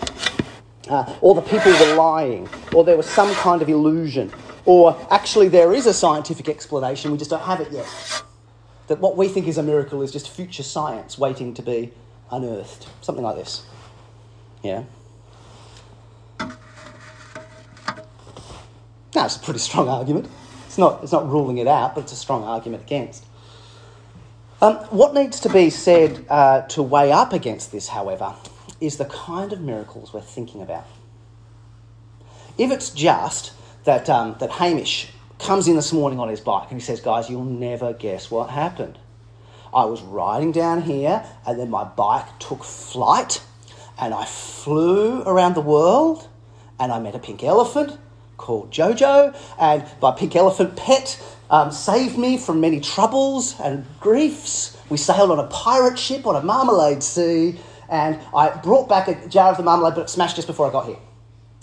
Uh, 0.87 1.13
or 1.19 1.35
the 1.35 1.41
people 1.41 1.71
were 1.71 1.95
lying, 1.95 2.47
or 2.73 2.83
there 2.83 2.95
was 2.95 3.07
some 3.07 3.33
kind 3.35 3.61
of 3.61 3.67
illusion, 3.67 4.31
or 4.65 4.97
actually 5.11 5.49
there 5.49 5.73
is 5.73 5.85
a 5.85 5.93
scientific 5.93 6.47
explanation, 6.47 7.11
we 7.11 7.17
just 7.17 7.31
don't 7.31 7.41
have 7.41 7.59
it 7.59 7.71
yet. 7.71 8.23
That 8.87 8.99
what 8.99 9.17
we 9.17 9.27
think 9.27 9.47
is 9.47 9.57
a 9.57 9.63
miracle 9.63 10.01
is 10.01 10.11
just 10.11 10.29
future 10.29 10.63
science 10.63 11.17
waiting 11.17 11.53
to 11.55 11.61
be 11.61 11.91
unearthed. 12.31 12.87
Something 13.01 13.23
like 13.23 13.35
this. 13.35 13.65
Yeah? 14.63 14.83
That's 19.11 19.35
a 19.35 19.39
pretty 19.39 19.59
strong 19.59 19.89
argument. 19.89 20.29
It's 20.77 20.79
not, 20.79 21.01
it's 21.01 21.11
not 21.11 21.27
ruling 21.27 21.57
it 21.57 21.65
out, 21.65 21.95
but 21.95 22.01
it's 22.01 22.13
a 22.13 22.15
strong 22.15 22.43
argument 22.43 22.83
against. 22.83 23.25
Um, 24.61 24.75
what 24.91 25.15
needs 25.15 25.39
to 25.39 25.49
be 25.49 25.71
said 25.71 26.23
uh, 26.29 26.67
to 26.67 26.83
weigh 26.83 27.11
up 27.11 27.33
against 27.33 27.71
this, 27.71 27.87
however, 27.87 28.35
is 28.79 28.97
the 28.97 29.05
kind 29.05 29.51
of 29.51 29.59
miracles 29.59 30.13
we're 30.13 30.21
thinking 30.21 30.61
about. 30.61 30.85
If 32.59 32.69
it's 32.69 32.91
just 32.91 33.53
that, 33.85 34.07
um, 34.07 34.35
that 34.39 34.51
Hamish 34.51 35.07
comes 35.39 35.67
in 35.67 35.75
this 35.75 35.91
morning 35.91 36.19
on 36.19 36.29
his 36.29 36.41
bike 36.41 36.69
and 36.69 36.79
he 36.79 36.85
says, 36.85 37.01
Guys, 37.01 37.27
you'll 37.27 37.43
never 37.43 37.93
guess 37.93 38.29
what 38.29 38.51
happened. 38.51 38.99
I 39.73 39.85
was 39.85 40.03
riding 40.03 40.51
down 40.51 40.83
here 40.83 41.25
and 41.47 41.59
then 41.59 41.71
my 41.71 41.85
bike 41.85 42.37
took 42.37 42.63
flight 42.63 43.41
and 43.99 44.13
I 44.13 44.25
flew 44.25 45.23
around 45.23 45.55
the 45.55 45.61
world 45.61 46.27
and 46.79 46.91
I 46.91 46.99
met 46.99 47.15
a 47.15 47.19
pink 47.19 47.43
elephant 47.43 47.97
called 48.37 48.71
Jojo, 48.71 49.35
and 49.59 49.85
my 50.01 50.11
pink 50.11 50.35
elephant 50.35 50.75
pet 50.75 51.21
um, 51.49 51.71
saved 51.71 52.17
me 52.17 52.37
from 52.37 52.61
many 52.61 52.79
troubles 52.79 53.59
and 53.59 53.85
griefs. 53.99 54.77
We 54.89 54.97
sailed 54.97 55.31
on 55.31 55.39
a 55.39 55.47
pirate 55.47 55.99
ship 55.99 56.25
on 56.25 56.35
a 56.35 56.41
marmalade 56.41 57.03
sea, 57.03 57.59
and 57.89 58.19
I 58.35 58.49
brought 58.49 58.87
back 58.87 59.07
a 59.07 59.27
jar 59.27 59.51
of 59.51 59.57
the 59.57 59.63
marmalade, 59.63 59.95
but 59.95 60.01
it 60.01 60.09
smashed 60.09 60.35
just 60.35 60.47
before 60.47 60.67
I 60.67 60.71
got 60.71 60.85
here, 60.85 60.99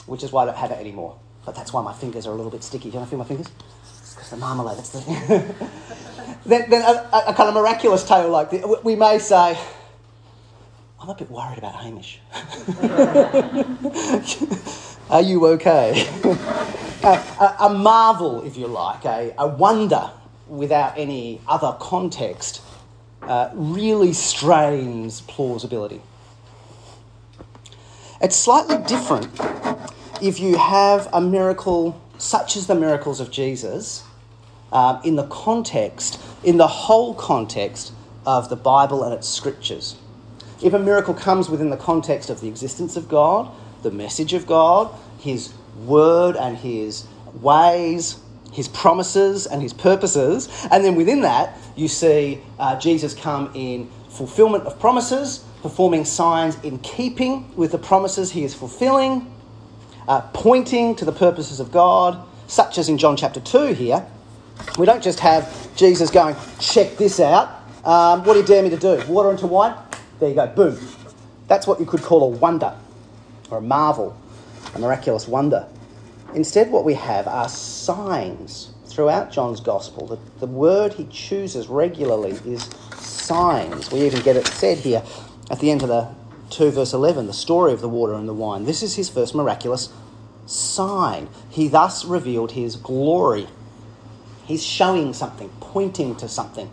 which 0.07 0.23
is 0.23 0.33
why 0.33 0.43
I 0.43 0.47
don't 0.47 0.57
have 0.57 0.71
it 0.71 0.79
anymore. 0.79 1.19
But 1.47 1.55
that's 1.55 1.73
why 1.73 1.83
my 1.83 1.93
fingers 1.93 2.27
are 2.27 2.33
a 2.33 2.37
little 2.37 2.51
bit 2.51 2.65
sticky. 2.65 2.91
Do 2.91 2.95
you 2.95 2.99
want 2.99 3.09
to 3.09 3.11
feel 3.11 3.19
my 3.19 3.25
fingers? 3.25 3.49
It's 4.01 4.15
because 4.15 4.31
the 4.31 4.37
marmalade, 4.37 4.79
that's 4.79 4.91
the 4.91 5.01
then, 6.47 6.71
then 6.71 6.83
a, 6.83 7.25
a, 7.29 7.35
kind 7.35 7.49
of 7.49 7.55
miraculous 7.55 8.07
tale 8.07 8.31
like 8.31 8.51
this, 8.51 8.65
we 8.83 8.97
may 8.97 9.19
say, 9.19 9.59
I'm 11.01 11.11
a 11.11 11.15
bit 11.15 11.31
worried 11.31 11.59
about 11.59 11.75
Hamish. 11.75 12.21
Are 15.11 15.21
you 15.21 15.47
okay? 15.49 16.09
a, 17.05 17.57
a, 17.61 17.69
marvel, 17.69 18.43
if 18.45 18.57
you 18.57 18.67
like, 18.67 19.05
a, 19.05 19.35
a 19.37 19.47
wonder 19.47 20.11
without 20.49 20.97
any 20.97 21.41
other 21.47 21.77
context, 21.79 22.63
uh, 23.23 23.51
really 23.55 24.13
strains 24.13 25.21
plausibility. 25.23 26.01
It's 28.21 28.37
slightly 28.37 28.79
different 28.79 29.29
if 30.23 30.41
you 30.41 30.57
have 30.57 31.09
a 31.13 31.21
miracle 31.21 32.01
such 32.17 32.57
as 32.57 32.67
the 32.67 32.75
miracles 32.75 33.21
of 33.21 33.31
Jesus 33.31 34.05
um, 34.73 35.01
in 35.05 35.17
the 35.17 35.27
context, 35.27 36.19
in 36.43 36.57
the 36.57 36.67
whole 36.67 37.15
context 37.15 37.93
of 38.25 38.49
the 38.49 38.57
Bible 38.57 39.05
and 39.05 39.13
its 39.13 39.29
scriptures. 39.29 39.97
If 40.63 40.73
a 40.73 40.79
miracle 40.79 41.13
comes 41.13 41.51
within 41.51 41.69
the 41.69 41.77
context 41.77 42.31
of 42.31 42.41
the 42.41 42.49
existence 42.49 42.97
of 42.97 43.09
God, 43.09 43.55
the 43.85 43.93
message 43.93 44.33
of 44.33 44.47
God, 44.47 44.93
His 45.19 45.55
word 45.85 46.35
and 46.37 46.57
His 46.57 47.07
ways, 47.41 48.19
His 48.53 48.67
promises 48.67 49.47
and 49.47 49.63
His 49.63 49.73
purposes. 49.73 50.49
And 50.73 50.85
then 50.85 50.97
within 50.97 51.21
that, 51.21 51.57
you 51.77 51.87
see 51.87 52.41
uh, 52.59 52.77
Jesus 52.81 53.15
come 53.15 53.53
in 53.55 53.89
fulfillment 54.09 54.65
of 54.65 54.81
promises, 54.81 55.45
performing 55.63 56.05
signs 56.05 56.57
in 56.65 56.79
keeping 56.81 57.55
with 57.57 57.71
the 57.71 57.79
promises 57.79 58.33
He 58.33 58.43
is 58.43 58.55
fulfilling, 58.55 59.33
uh, 60.09 60.23
pointing 60.33 60.97
to 60.97 61.05
the 61.05 61.13
purposes 61.13 61.61
of 61.61 61.71
God, 61.71 62.27
such 62.49 62.79
as 62.79 62.89
in 62.89 62.99
John 62.99 63.17
chapter 63.17 63.41
2 63.41 63.75
here. 63.75 64.05
We 64.79 64.87
don't 64.87 65.03
just 65.03 65.21
have 65.21 65.75
Jesus 65.77 66.11
going, 66.11 66.37
check 66.59 66.97
this 66.97 67.21
out. 67.21 67.63
Um, 67.85 68.25
what 68.25 68.35
do 68.35 68.41
you 68.41 68.47
dare 68.47 68.63
me 68.63 68.71
to 68.71 68.77
do? 68.77 69.03
Water 69.09 69.31
into 69.31 69.47
wine? 69.47 69.77
There 70.21 70.29
you 70.29 70.35
go, 70.35 70.47
boom. 70.47 70.79
That's 71.49 71.67
what 71.67 71.81
you 71.81 71.87
could 71.87 72.03
call 72.03 72.23
a 72.23 72.37
wonder 72.39 72.75
or 73.55 73.59
a 73.59 73.63
marvel, 73.63 74.17
a 74.75 74.79
miraculous 74.79 75.29
wonder. 75.29 75.67
Instead, 76.35 76.71
what 76.71 76.85
we 76.85 76.95
have 76.95 77.29
are 77.29 77.49
signs 77.49 78.71
throughout 78.87 79.31
John's 79.31 79.61
Gospel. 79.61 80.07
The, 80.07 80.19
the 80.41 80.47
word 80.47 80.95
he 80.95 81.05
chooses 81.07 81.69
regularly 81.69 82.33
is 82.45 82.65
signs. 82.99 83.91
We 83.91 84.01
even 84.01 84.23
get 84.23 84.37
it 84.37 84.47
said 84.49 84.79
here 84.79 85.03
at 85.51 85.61
the 85.61 85.71
end 85.71 85.83
of 85.83 85.89
the 85.89 86.09
2 86.51 86.73
verse 86.73 86.93
11, 86.93 87.27
the 87.27 87.33
story 87.33 87.73
of 87.73 87.81
the 87.81 87.89
water 87.89 88.15
and 88.15 88.29
the 88.29 88.35
wine. 88.35 88.65
This 88.65 88.83
is 88.83 88.97
his 88.97 89.09
first 89.09 89.35
miraculous 89.35 89.93
sign. 90.47 91.29
He 91.49 91.69
thus 91.69 92.05
revealed 92.05 92.53
his 92.53 92.77
glory. 92.77 93.47
He's 94.45 94.65
showing 94.65 95.15
something, 95.15 95.51
pointing 95.61 96.17
to 96.17 96.29
something 96.29 96.71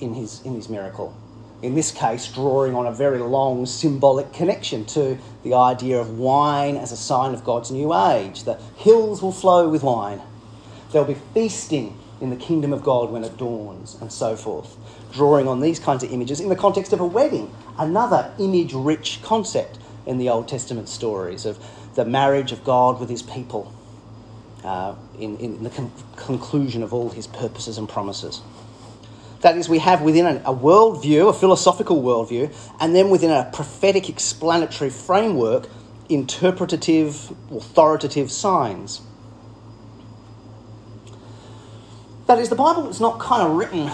in 0.00 0.14
his, 0.14 0.42
in 0.42 0.54
his 0.54 0.68
miracle 0.68 1.14
in 1.62 1.76
this 1.76 1.92
case, 1.92 2.26
drawing 2.26 2.74
on 2.74 2.86
a 2.86 2.92
very 2.92 3.20
long 3.20 3.66
symbolic 3.66 4.32
connection 4.32 4.84
to 4.84 5.16
the 5.44 5.54
idea 5.54 6.00
of 6.00 6.18
wine 6.18 6.76
as 6.76 6.90
a 6.90 6.96
sign 6.96 7.32
of 7.32 7.44
God's 7.44 7.70
new 7.70 7.94
age. 7.94 8.42
The 8.42 8.54
hills 8.76 9.22
will 9.22 9.32
flow 9.32 9.68
with 9.68 9.84
wine. 9.84 10.20
There'll 10.90 11.06
be 11.06 11.20
feasting 11.32 11.98
in 12.20 12.30
the 12.30 12.36
kingdom 12.36 12.72
of 12.72 12.82
God 12.82 13.10
when 13.10 13.24
it 13.24 13.36
dawns, 13.36 13.96
and 14.00 14.12
so 14.12 14.36
forth. 14.36 14.76
Drawing 15.12 15.46
on 15.46 15.60
these 15.60 15.78
kinds 15.78 16.02
of 16.02 16.12
images 16.12 16.40
in 16.40 16.48
the 16.48 16.56
context 16.56 16.92
of 16.92 17.00
a 17.00 17.06
wedding, 17.06 17.52
another 17.78 18.32
image 18.38 18.74
rich 18.74 19.20
concept 19.22 19.78
in 20.04 20.18
the 20.18 20.28
Old 20.28 20.48
Testament 20.48 20.88
stories 20.88 21.44
of 21.46 21.58
the 21.94 22.04
marriage 22.04 22.52
of 22.52 22.64
God 22.64 22.98
with 22.98 23.08
his 23.08 23.22
people 23.22 23.72
uh, 24.64 24.94
in, 25.18 25.36
in 25.38 25.62
the 25.62 25.70
con- 25.70 25.92
conclusion 26.16 26.82
of 26.82 26.92
all 26.92 27.10
his 27.10 27.26
purposes 27.26 27.78
and 27.78 27.88
promises. 27.88 28.40
That 29.42 29.58
is, 29.58 29.68
we 29.68 29.80
have 29.80 30.02
within 30.02 30.26
a, 30.26 30.54
worldview, 30.54 31.28
a 31.28 31.32
philosophical 31.32 32.00
worldview, 32.00 32.54
and 32.80 32.94
then 32.94 33.10
within 33.10 33.30
a 33.30 33.50
prophetic 33.52 34.08
explanatory 34.08 34.90
framework, 34.90 35.68
interpretative, 36.08 37.32
authoritative 37.50 38.30
signs. 38.30 39.02
That 42.26 42.38
is, 42.38 42.48
the 42.48 42.54
Bible 42.54 42.88
is 42.88 43.00
not 43.00 43.18
kind 43.18 43.42
of 43.42 43.56
written 43.56 43.90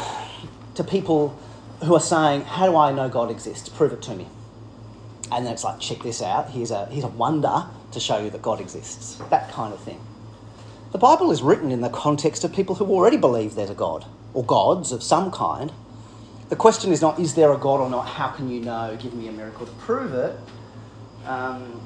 to 0.74 0.84
people 0.84 1.38
who 1.84 1.94
are 1.94 2.00
saying, 2.00 2.42
How 2.42 2.66
do 2.66 2.76
I 2.76 2.92
know 2.92 3.08
God 3.08 3.30
exists? 3.30 3.70
Prove 3.70 3.92
it 3.92 4.02
to 4.02 4.14
me. 4.14 4.26
And 5.32 5.46
then 5.46 5.54
it's 5.54 5.64
like, 5.64 5.80
Check 5.80 6.02
this 6.02 6.20
out. 6.20 6.50
Here's 6.50 6.70
a, 6.70 6.86
here's 6.86 7.04
a 7.04 7.08
wonder 7.08 7.66
to 7.92 8.00
show 8.00 8.22
you 8.22 8.28
that 8.30 8.42
God 8.42 8.60
exists. 8.60 9.16
That 9.30 9.50
kind 9.50 9.72
of 9.72 9.80
thing. 9.80 10.00
The 10.92 10.98
Bible 10.98 11.30
is 11.30 11.42
written 11.42 11.70
in 11.70 11.80
the 11.80 11.88
context 11.88 12.44
of 12.44 12.52
people 12.52 12.74
who 12.76 12.84
already 12.86 13.16
believe 13.16 13.54
there's 13.54 13.70
a 13.70 13.74
God, 13.74 14.04
or 14.34 14.44
gods 14.44 14.92
of 14.92 15.02
some 15.02 15.30
kind. 15.30 15.72
The 16.48 16.56
question 16.56 16.92
is 16.92 17.02
not, 17.02 17.18
is 17.18 17.34
there 17.34 17.52
a 17.52 17.58
God 17.58 17.80
or 17.80 17.90
not? 17.90 18.02
How 18.02 18.28
can 18.28 18.50
you 18.50 18.60
know? 18.60 18.96
Give 19.00 19.12
me 19.12 19.28
a 19.28 19.32
miracle 19.32 19.66
to 19.66 19.72
prove 19.72 20.14
it. 20.14 20.36
Um, 21.26 21.80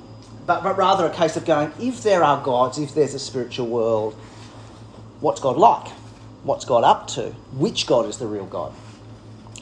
but, 0.47 0.63
but 0.63 0.77
rather 0.77 1.07
a 1.07 1.15
case 1.15 1.37
of 1.37 1.45
going, 1.45 1.73
if 1.81 2.03
there 2.03 2.23
are 2.23 2.43
gods, 2.43 2.79
if 2.79 2.95
there's 2.95 3.15
a 3.15 3.19
spiritual 3.19 3.67
world, 3.67 4.15
what's 5.21 5.41
God 5.41 5.57
like? 5.57 5.89
What's 6.45 6.65
God 6.65 6.85
up 6.85 7.09
to? 7.09 7.31
Which 7.53 7.87
God 7.87 8.07
is 8.07 8.19
the 8.19 8.27
real 8.27 8.47
God? 8.47 8.73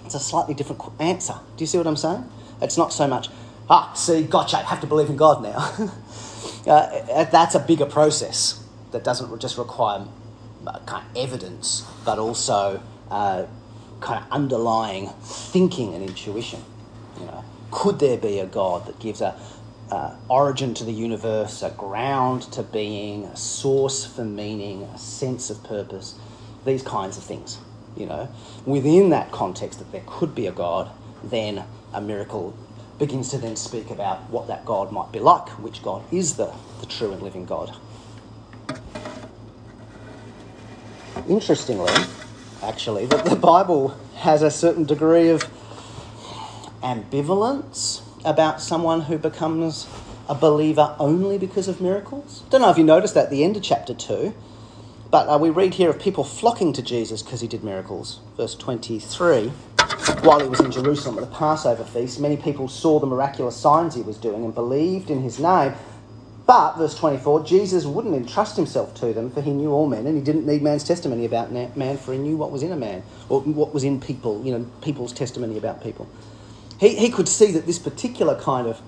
It's 0.05 0.15
a 0.15 0.21
slightly 0.21 0.55
different 0.55 0.83
answer. 0.99 1.35
Do 1.57 1.63
you 1.63 1.67
see 1.67 1.79
what 1.79 1.87
I'm 1.87 1.97
saying? 1.97 2.25
It's 2.61 2.77
not 2.77 2.93
so 2.93 3.07
much, 3.07 3.29
ah, 3.69 3.93
see, 3.95 4.23
gotcha, 4.23 4.59
I 4.59 4.63
have 4.63 4.81
to 4.81 4.87
believe 4.87 5.09
in 5.09 5.17
God 5.17 5.43
now. 5.43 5.57
uh, 6.67 7.25
that's 7.25 7.55
a 7.55 7.61
bigger 7.61 7.87
process 7.87 8.63
that 8.93 9.05
doesn't 9.05 9.39
just 9.41 9.57
require 9.57 10.05
kind 10.87 11.05
of 11.05 11.17
evidence, 11.17 11.87
but 12.05 12.19
also 12.19 12.83
uh, 13.11 13.47
kind 14.01 14.25
of 14.25 14.31
underlying 14.33 15.09
thinking 15.23 15.95
and 15.95 16.03
intuition. 16.03 16.63
You 17.19 17.27
know, 17.27 17.45
could 17.71 17.99
there 17.99 18.17
be 18.17 18.39
a 18.39 18.47
God 18.47 18.87
that 18.87 18.99
gives 18.99 19.21
a 19.21 19.37
uh, 19.91 20.15
origin 20.29 20.73
to 20.75 20.85
the 20.85 20.93
universe, 20.93 21.63
a 21.63 21.71
ground 21.71 22.43
to 22.53 22.63
being, 22.63 23.25
a 23.25 23.37
source 23.37 24.05
for 24.05 24.25
meaning, 24.25 24.85
a 24.85 24.99
sense 24.99 25.51
of 25.51 25.63
purpose, 25.65 26.15
these 26.65 26.83
kinds 26.83 27.17
of 27.17 27.25
things. 27.25 27.59
You 27.97 28.07
know, 28.07 28.29
within 28.65 29.11
that 29.11 29.33
context 29.33 29.81
that 29.81 29.91
there 29.91 30.05
could 30.07 30.35
be 30.35 30.47
a 30.47 30.53
God, 30.53 30.91
then 31.25 31.65
a 31.93 32.01
miracle 32.01 32.57
begins 32.99 33.31
to 33.31 33.39
then 33.39 33.57
speak 33.57 33.91
about 33.91 34.31
what 34.31 34.47
that 34.47 34.65
God 34.65 34.93
might 34.93 35.11
be 35.11 35.19
like, 35.19 35.49
which 35.59 35.83
God 35.83 36.05
is 36.13 36.37
the, 36.37 36.53
the 36.81 36.87
true 36.87 37.13
and 37.13 37.23
living 37.23 37.47
God. 37.47 37.77
Interestingly, 41.29 41.93
actually, 42.63 43.07
that 43.07 43.25
the 43.25 43.37
Bible 43.37 43.97
has 44.17 44.43
a 44.43 44.51
certain 44.51 44.85
degree 44.85 45.29
of 45.29 45.45
ambivalence 46.83 48.03
about 48.25 48.61
someone 48.61 49.03
who 49.03 49.19
becomes 49.19 49.87
a 50.29 50.35
believer 50.35 50.95
only 50.99 51.39
because 51.39 51.69
of 51.69 51.81
miracles. 51.81 52.43
Don't 52.51 52.61
know 52.61 52.71
if 52.71 52.79
you 52.79 52.85
noticed 52.85 53.15
that 53.15 53.25
at 53.25 53.31
the 53.31 53.45
end 53.45 53.57
of 53.57 53.63
chapter 53.63 53.95
2, 53.95 54.35
but 55.11 55.29
uh, 55.29 55.39
we 55.39 55.51
read 55.51 55.75
here 55.75 55.91
of 55.91 55.99
people 55.99 56.23
flocking 56.23 56.73
to 56.73 56.83
Jesus 56.83 57.23
because 57.23 57.41
he 57.41 57.49
did 57.49 57.65
miracles. 57.65 58.21
Verse 58.37 58.55
23 58.55 59.49
While 60.23 60.41
he 60.41 60.49
was 60.49 60.61
in 60.61 60.71
Jerusalem 60.71 61.19
at 61.19 61.29
the 61.29 61.37
Passover 61.37 61.85
feast, 61.85 62.21
many 62.21 62.37
people 62.37 62.69
saw 62.69 63.01
the 63.01 63.07
miraculous 63.07 63.57
signs 63.57 63.97
he 63.97 64.03
was 64.03 64.19
doing 64.19 64.45
and 64.45 64.55
believed 64.55 65.11
in 65.11 65.23
his 65.23 65.41
name. 65.41 65.75
But, 66.51 66.79
verse 66.79 66.97
24, 66.97 67.45
Jesus 67.45 67.87
wouldn't 67.87 68.13
entrust 68.13 68.57
himself 68.57 68.93
to 68.97 69.13
them, 69.13 69.31
for 69.31 69.41
he 69.41 69.53
knew 69.53 69.71
all 69.71 69.87
men, 69.87 70.05
and 70.09 70.17
he 70.17 70.21
didn't 70.21 70.47
need 70.47 70.63
man's 70.63 70.83
testimony 70.83 71.25
about 71.25 71.53
man, 71.53 71.97
for 71.97 72.13
he 72.13 72.19
knew 72.19 72.37
what 72.37 72.51
was 72.51 72.65
in 72.65 72.73
a 72.73 72.77
man, 72.77 73.05
or 73.29 73.41
what 73.43 73.73
was 73.73 73.85
in 73.85 74.01
people, 74.01 74.45
you 74.45 74.51
know, 74.51 74.67
people's 74.83 75.13
testimony 75.13 75.57
about 75.57 75.81
people. 75.81 76.09
He, 76.81 76.97
he 76.97 77.09
could 77.09 77.29
see 77.29 77.53
that 77.53 77.67
this 77.67 77.79
particular 77.79 78.35
kind 78.35 78.67
of 78.67 78.83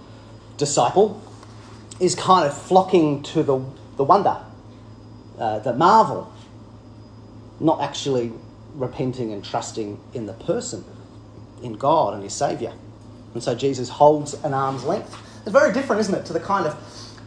disciple 0.56 1.22
is 2.00 2.16
kind 2.16 2.48
of 2.48 2.60
flocking 2.60 3.22
to 3.22 3.44
the, 3.44 3.64
the 3.96 4.02
wonder, 4.02 4.38
uh, 5.38 5.60
the 5.60 5.72
marvel, 5.72 6.32
not 7.60 7.80
actually 7.80 8.32
repenting 8.74 9.32
and 9.32 9.44
trusting 9.44 10.00
in 10.14 10.26
the 10.26 10.32
person, 10.32 10.84
in 11.62 11.74
God 11.74 12.14
and 12.14 12.24
his 12.24 12.32
Saviour. 12.32 12.72
And 13.34 13.40
so 13.40 13.54
Jesus 13.54 13.88
holds 13.88 14.34
an 14.42 14.52
arm's 14.52 14.82
length. 14.82 15.16
It's 15.42 15.52
very 15.52 15.72
different, 15.72 16.00
isn't 16.00 16.14
it, 16.16 16.26
to 16.26 16.32
the 16.32 16.40
kind 16.40 16.66
of 16.66 16.76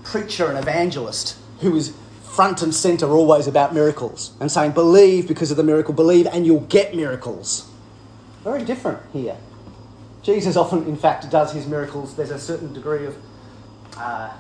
preacher 0.06 0.48
and 0.48 0.58
evangelist 0.58 1.38
who 1.60 1.76
is 1.76 1.94
front 2.24 2.62
and 2.62 2.74
centre 2.74 3.08
always 3.08 3.48
about 3.48 3.74
miracles 3.74 4.34
and 4.40 4.52
saying, 4.52 4.72
believe 4.72 5.28
because 5.28 5.52
of 5.52 5.58
the 5.58 5.64
miracle, 5.64 5.94
believe 5.94 6.28
and 6.28 6.46
you'll 6.46 6.62
get 6.62 6.96
miracles. 6.96 7.70
Very 8.44 8.64
different 8.64 9.00
here. 9.12 9.38
Jesus 10.22 10.56
often, 10.56 10.86
in 10.86 10.98
fact, 10.98 11.30
does 11.30 11.54
his 11.54 11.68
miracles, 11.68 12.16
there's 12.16 12.32
a 12.32 12.40
certain 12.40 12.74
degree 12.74 13.06
of 13.06 13.16
uh, 13.98 14.32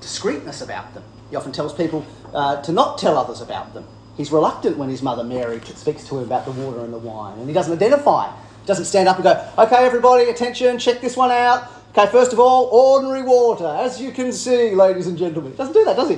discreetness 0.00 0.62
about 0.62 0.94
them. 0.94 1.02
He 1.30 1.36
often 1.36 1.52
tells 1.52 1.74
people 1.74 2.04
uh, 2.34 2.60
to 2.62 2.72
not 2.72 2.98
tell 2.98 3.16
others 3.16 3.40
about 3.40 3.74
them. 3.74 3.86
He's 4.16 4.32
reluctant 4.32 4.76
when 4.76 4.88
his 4.88 5.02
mother 5.02 5.22
Mary 5.22 5.60
speaks 5.60 6.06
to 6.08 6.18
him 6.18 6.24
about 6.24 6.44
the 6.44 6.50
water 6.50 6.80
and 6.80 6.92
the 6.92 6.98
wine, 6.98 7.38
and 7.38 7.46
he 7.46 7.54
doesn't 7.54 7.72
identify. 7.72 8.34
Doesn't 8.66 8.86
stand 8.86 9.08
up 9.08 9.16
and 9.16 9.24
go, 9.24 9.48
okay, 9.56 9.86
everybody, 9.86 10.24
attention, 10.24 10.78
check 10.78 11.00
this 11.00 11.16
one 11.16 11.30
out. 11.30 11.70
Okay, 11.98 12.12
first 12.12 12.32
of 12.32 12.38
all, 12.38 12.66
ordinary 12.66 13.22
water, 13.22 13.66
as 13.66 14.00
you 14.00 14.12
can 14.12 14.32
see, 14.32 14.72
ladies 14.72 15.08
and 15.08 15.18
gentlemen. 15.18 15.52
Doesn't 15.56 15.74
do 15.74 15.84
that, 15.84 15.96
does 15.96 16.10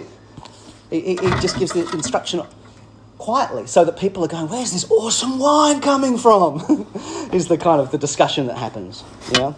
he, 0.91 1.01
he 1.01 1.31
just 1.41 1.59
gives 1.59 1.73
the 1.73 1.89
instruction 1.93 2.43
quietly 3.17 3.67
so 3.67 3.87
that 3.87 3.99
people 3.99 4.23
are 4.23 4.29
going, 4.29 4.47
where's 4.51 4.73
this 4.73 4.91
awesome 4.91 5.39
wine 5.39 5.81
coming 5.81 6.19
from? 6.19 6.87
is 7.33 7.49
the 7.49 7.57
kind 7.57 7.81
of 7.81 7.91
the 7.93 7.97
discussion 7.97 8.47
that 8.49 8.59
happens. 8.59 9.05
Yeah. 9.33 9.55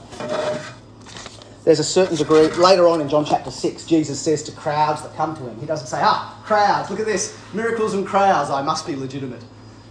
There's 1.64 1.80
a 1.80 1.84
certain 1.84 2.16
degree, 2.16 2.46
later 2.50 2.86
on 2.86 3.00
in 3.00 3.08
John 3.08 3.24
chapter 3.24 3.50
6, 3.50 3.84
Jesus 3.86 4.20
says 4.20 4.44
to 4.44 4.52
crowds 4.52 5.02
that 5.02 5.16
come 5.16 5.34
to 5.34 5.42
him, 5.42 5.58
he 5.58 5.66
doesn't 5.66 5.88
say, 5.88 5.98
ah, 6.00 6.40
crowds, 6.44 6.88
look 6.88 7.00
at 7.00 7.06
this, 7.06 7.36
miracles 7.52 7.94
and 7.94 8.06
crowds, 8.06 8.48
I 8.48 8.62
must 8.62 8.86
be 8.86 8.94
legitimate. 8.94 9.42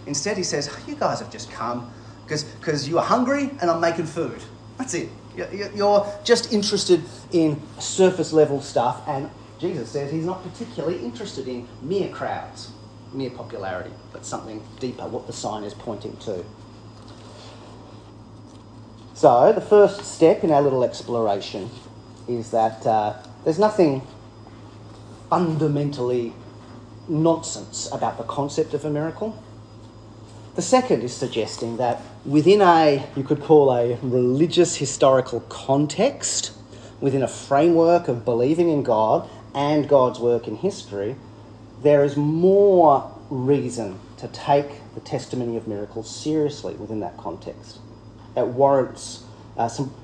Instead, 0.06 0.38
he 0.38 0.44
says, 0.44 0.74
you 0.88 0.96
guys 0.96 1.20
have 1.20 1.30
just 1.30 1.50
come 1.50 1.92
because 2.26 2.88
you 2.88 2.98
are 2.98 3.04
hungry 3.04 3.50
and 3.60 3.70
I'm 3.70 3.82
making 3.82 4.06
food. 4.06 4.42
That's 4.78 4.94
it. 4.94 5.10
You're 5.36 6.06
just 6.24 6.52
interested 6.52 7.02
in 7.32 7.60
surface 7.78 8.32
level 8.32 8.60
stuff, 8.60 9.02
and 9.06 9.30
Jesus 9.58 9.90
says 9.90 10.12
he's 10.12 10.26
not 10.26 10.42
particularly 10.42 10.98
interested 10.98 11.48
in 11.48 11.66
mere 11.80 12.08
crowds 12.08 12.72
mere 13.14 13.30
popularity, 13.30 13.90
but 14.12 14.24
something 14.24 14.62
deeper, 14.80 15.06
what 15.06 15.26
the 15.26 15.32
sign 15.32 15.64
is 15.64 15.74
pointing 15.74 16.16
to. 16.18 16.44
So, 19.14 19.52
the 19.52 19.60
first 19.60 20.04
step 20.04 20.42
in 20.42 20.50
our 20.50 20.62
little 20.62 20.82
exploration 20.82 21.70
is 22.28 22.50
that 22.50 22.86
uh, 22.86 23.14
there's 23.44 23.58
nothing 23.58 24.02
fundamentally 25.28 26.32
nonsense 27.08 27.88
about 27.92 28.18
the 28.18 28.24
concept 28.24 28.74
of 28.74 28.84
a 28.84 28.90
miracle. 28.90 29.42
The 30.54 30.62
second 30.62 31.02
is 31.02 31.14
suggesting 31.14 31.78
that 31.78 32.02
within 32.26 32.60
a, 32.60 33.06
you 33.16 33.24
could 33.24 33.40
call 33.40 33.72
a 33.72 33.96
religious 34.02 34.76
historical 34.76 35.40
context, 35.40 36.52
within 37.00 37.22
a 37.22 37.28
framework 37.28 38.06
of 38.06 38.24
believing 38.24 38.68
in 38.68 38.82
God 38.82 39.28
and 39.54 39.88
God's 39.88 40.20
work 40.20 40.46
in 40.46 40.56
history, 40.56 41.16
there 41.82 42.04
is 42.04 42.16
more 42.16 43.10
reason 43.30 43.98
to 44.18 44.28
take 44.28 44.68
the 44.94 45.00
testimony 45.00 45.56
of 45.56 45.66
miracles 45.66 46.14
seriously 46.14 46.74
within 46.74 47.00
that 47.00 47.16
context. 47.16 47.78
It 48.36 48.46
warrants 48.46 49.24
uh, 49.56 49.68
some, 49.68 49.94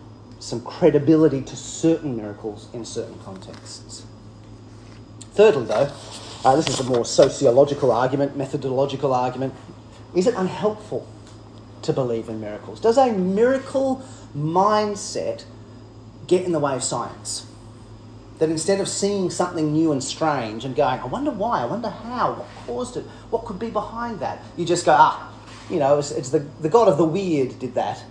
some 0.41 0.63
credibility 0.63 1.43
to 1.43 1.57
certain 1.57 2.17
miracles 2.17 2.69
in 2.73 2.87
certain 2.87 3.19
contexts. 3.21 4.05
Thirdly, 5.33 5.67
though, 5.67 5.93
uh, 6.45 6.57
this 6.57 6.69
is 6.69 6.81
a 6.81 6.85
more 6.85 7.05
sociological 7.05 7.93
argument, 7.93 8.37
methodological 8.37 9.15
argument. 9.15 9.55
Is 10.15 10.27
it 10.27 10.35
unhelpful 10.35 11.07
to 11.83 11.93
believe 11.93 12.29
in 12.29 12.41
miracles? 12.41 12.81
Does 12.81 12.97
a 12.97 13.13
miracle 13.13 14.03
mindset 14.37 15.45
get 16.27 16.45
in 16.45 16.53
the 16.53 16.59
way 16.59 16.75
of 16.75 16.83
science? 16.83 17.47
That 18.39 18.51
instead 18.51 18.81
of 18.81 18.89
seeing 18.89 19.31
something 19.31 19.73
new 19.73 19.91
and 19.91 20.03
strange 20.03 20.65
and 20.65 20.77
going, 20.77 21.01
I 21.01 21.07
wonder 21.07 21.31
why, 21.31 21.63
I 21.63 21.67
wonder 21.67 21.91
how, 21.91 22.35
what 22.35 22.47
caused 22.67 22.97
it, 22.97 23.05
what 23.31 23.45
could 23.45 23.59
be 23.59 23.71
behind 23.71 24.21
that, 24.21 24.41
you 24.57 24.65
just 24.65 24.87
go, 24.87 24.95
ah, 24.97 25.33
you 25.69 25.79
know, 25.79 25.99
it's, 25.99 26.13
it's 26.13 26.31
the, 26.31 26.41
the 26.61 26.69
God 26.69 26.89
of 26.89 26.99
the 26.99 27.05
weird 27.05 27.59
did 27.59 27.75
that. 27.75 28.03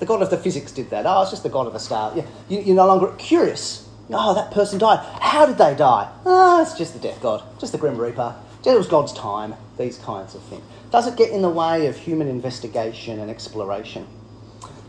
The 0.00 0.06
God 0.06 0.22
of 0.22 0.30
the 0.30 0.36
physics 0.36 0.72
did 0.72 0.90
that. 0.90 1.06
Oh, 1.06 1.22
it's 1.22 1.30
just 1.30 1.42
the 1.42 1.48
God 1.48 1.66
of 1.66 1.72
the 1.72 1.78
star. 1.78 2.14
You, 2.16 2.24
you're 2.60 2.76
no 2.76 2.86
longer 2.86 3.14
curious. 3.18 3.88
Oh, 4.10 4.34
that 4.34 4.50
person 4.52 4.78
died. 4.78 4.98
How 5.20 5.46
did 5.46 5.58
they 5.58 5.74
die? 5.74 6.10
Oh, 6.24 6.62
it's 6.62 6.74
just 6.74 6.94
the 6.94 7.00
death 7.00 7.20
God, 7.20 7.42
just 7.60 7.72
the 7.72 7.78
Grim 7.78 7.98
Reaper. 7.98 8.34
It 8.66 8.76
was 8.76 8.88
God's 8.88 9.12
time, 9.12 9.54
these 9.78 9.98
kinds 9.98 10.34
of 10.34 10.42
things. 10.42 10.62
Does 10.90 11.06
it 11.06 11.16
get 11.16 11.30
in 11.30 11.42
the 11.42 11.48
way 11.48 11.86
of 11.86 11.96
human 11.96 12.28
investigation 12.28 13.18
and 13.20 13.30
exploration? 13.30 14.06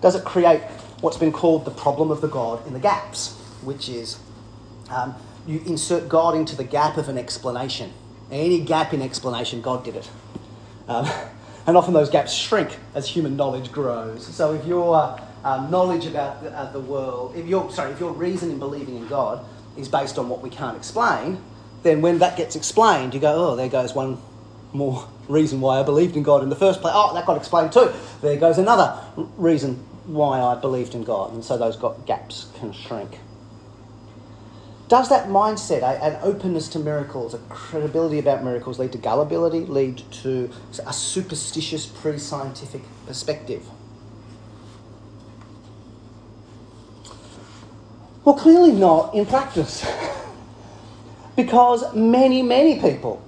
Does 0.02 0.16
it 0.16 0.26
create 0.26 0.62
what's 1.02 1.18
been 1.18 1.32
called 1.32 1.66
the 1.66 1.72
problem 1.72 2.12
of 2.12 2.22
the 2.22 2.28
God 2.28 2.66
in 2.68 2.74
the 2.74 2.80
gaps, 2.80 3.36
which 3.64 3.90
is 3.90 4.20
um, 4.90 5.16
you 5.48 5.62
insert 5.66 6.10
God 6.10 6.36
into 6.36 6.56
the 6.56 6.64
gap 6.64 6.98
of 6.98 7.10
an 7.10 7.18
explanation. 7.18 7.94
Any 8.32 8.60
gap 8.60 8.94
in 8.94 9.02
explanation, 9.02 9.62
God 9.62 9.84
did 9.84 9.96
it. 9.96 10.10
Um, 10.88 11.10
and 11.68 11.78
often 11.78 11.94
those 11.94 12.10
gaps 12.10 12.34
shrink 12.34 12.78
as 12.96 13.08
human 13.08 13.36
knowledge 13.36 13.72
grows. 13.72 14.26
So 14.26 14.54
if 14.54 14.66
your 14.66 14.96
uh, 14.96 15.22
um, 15.44 15.72
knowledge 15.72 16.06
about 16.06 16.44
the, 16.44 16.52
uh, 16.52 16.72
the 16.72 16.80
world, 16.80 17.36
if 17.36 17.46
your 17.48 17.72
sorry, 17.72 17.92
if 17.92 18.00
your 18.00 18.12
reason 18.12 18.52
in 18.52 18.60
believing 18.60 18.98
in 18.98 19.08
God 19.08 19.46
is 19.78 19.88
based 19.88 20.18
on 20.18 20.28
what 20.30 20.42
we 20.42 20.50
can't 20.50 20.76
explain, 20.76 21.42
then 21.84 22.02
when 22.02 22.20
that 22.20 22.38
gets 22.38 22.56
explained, 22.56 23.14
you 23.14 23.20
go, 23.20 23.52
oh, 23.52 23.56
there 23.56 23.70
goes 23.70 23.94
one 23.94 24.20
more 24.74 25.08
reason 25.28 25.62
why 25.62 25.80
I 25.80 25.84
believed 25.84 26.16
in 26.16 26.24
God 26.24 26.44
in 26.44 26.50
the 26.50 26.56
first 26.56 26.82
place. 26.82 26.94
Oh, 26.96 27.14
that 27.14 27.26
got 27.26 27.38
explained 27.38 27.72
too. 27.72 27.92
There 28.22 28.38
goes 28.38 28.58
another 28.58 29.00
reason 29.38 29.76
why 30.06 30.42
I 30.42 30.56
believed 30.56 30.96
in 30.96 31.04
God. 31.04 31.34
And 31.34 31.44
so 31.44 31.58
those 31.58 31.78
gaps 32.06 32.48
can 32.56 32.74
shrink. 32.74 33.20
Does 34.88 35.08
that 35.10 35.28
mindset, 35.28 35.84
an 35.84 36.18
openness 36.24 36.68
to 36.70 36.80
miracles, 36.80 37.36
a 37.36 37.38
credibility 37.50 38.18
about 38.18 38.44
miracles, 38.44 38.80
lead 38.80 38.92
to 38.94 38.98
gullibility, 38.98 39.60
lead 39.60 40.00
to 40.12 40.50
a 40.84 40.92
superstitious 40.92 41.86
pre 41.86 42.18
scientific 42.18 42.82
perspective? 43.06 43.68
Well, 48.26 48.36
clearly 48.36 48.72
not 48.72 49.14
in 49.14 49.28
practice. 49.28 49.86
because 51.40 51.96
many, 51.96 52.42
many 52.42 52.82
people 52.82 53.22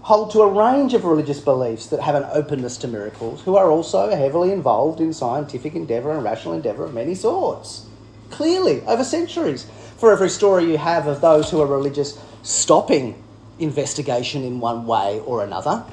hold 0.00 0.30
to 0.30 0.40
a 0.40 0.50
range 0.50 0.94
of 0.94 1.04
religious 1.04 1.40
beliefs 1.40 1.88
that 1.88 2.00
have 2.00 2.14
an 2.14 2.26
openness 2.32 2.78
to 2.78 2.88
miracles, 2.88 3.42
who 3.42 3.54
are 3.54 3.70
also 3.70 4.08
heavily 4.16 4.50
involved 4.50 4.98
in 4.98 5.12
scientific 5.12 5.74
endeavour 5.74 6.10
and 6.12 6.24
rational 6.24 6.54
endeavour 6.54 6.86
of 6.86 6.94
many 6.94 7.14
sorts. 7.14 7.84
Clearly, 8.30 8.80
over 8.86 9.04
centuries 9.04 9.66
for 9.98 10.10
every 10.10 10.30
story 10.30 10.64
you 10.64 10.78
have 10.78 11.06
of 11.06 11.20
those 11.20 11.50
who 11.50 11.60
are 11.60 11.66
religious 11.66 12.18
stopping 12.42 13.22
investigation 13.58 14.42
in 14.42 14.58
one 14.58 14.86
way 14.86 15.20
or 15.26 15.44
another, 15.44 15.84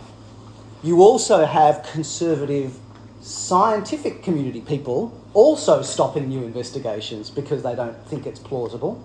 you 0.81 1.01
also 1.01 1.45
have 1.45 1.85
conservative 1.91 2.79
scientific 3.19 4.23
community 4.23 4.61
people 4.61 5.21
also 5.33 5.81
stopping 5.81 6.29
new 6.29 6.45
investigations 6.45 7.29
because 7.29 7.61
they 7.61 7.75
don't 7.75 8.07
think 8.07 8.25
it's 8.25 8.39
plausible. 8.39 9.03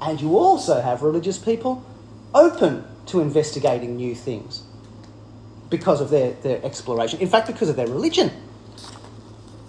And 0.00 0.20
you 0.20 0.38
also 0.38 0.80
have 0.80 1.02
religious 1.02 1.38
people 1.38 1.84
open 2.34 2.84
to 3.06 3.20
investigating 3.20 3.96
new 3.96 4.14
things 4.14 4.62
because 5.68 6.00
of 6.00 6.10
their, 6.10 6.32
their 6.32 6.64
exploration. 6.64 7.20
In 7.20 7.28
fact, 7.28 7.46
because 7.46 7.68
of 7.68 7.76
their 7.76 7.86
religion. 7.86 8.30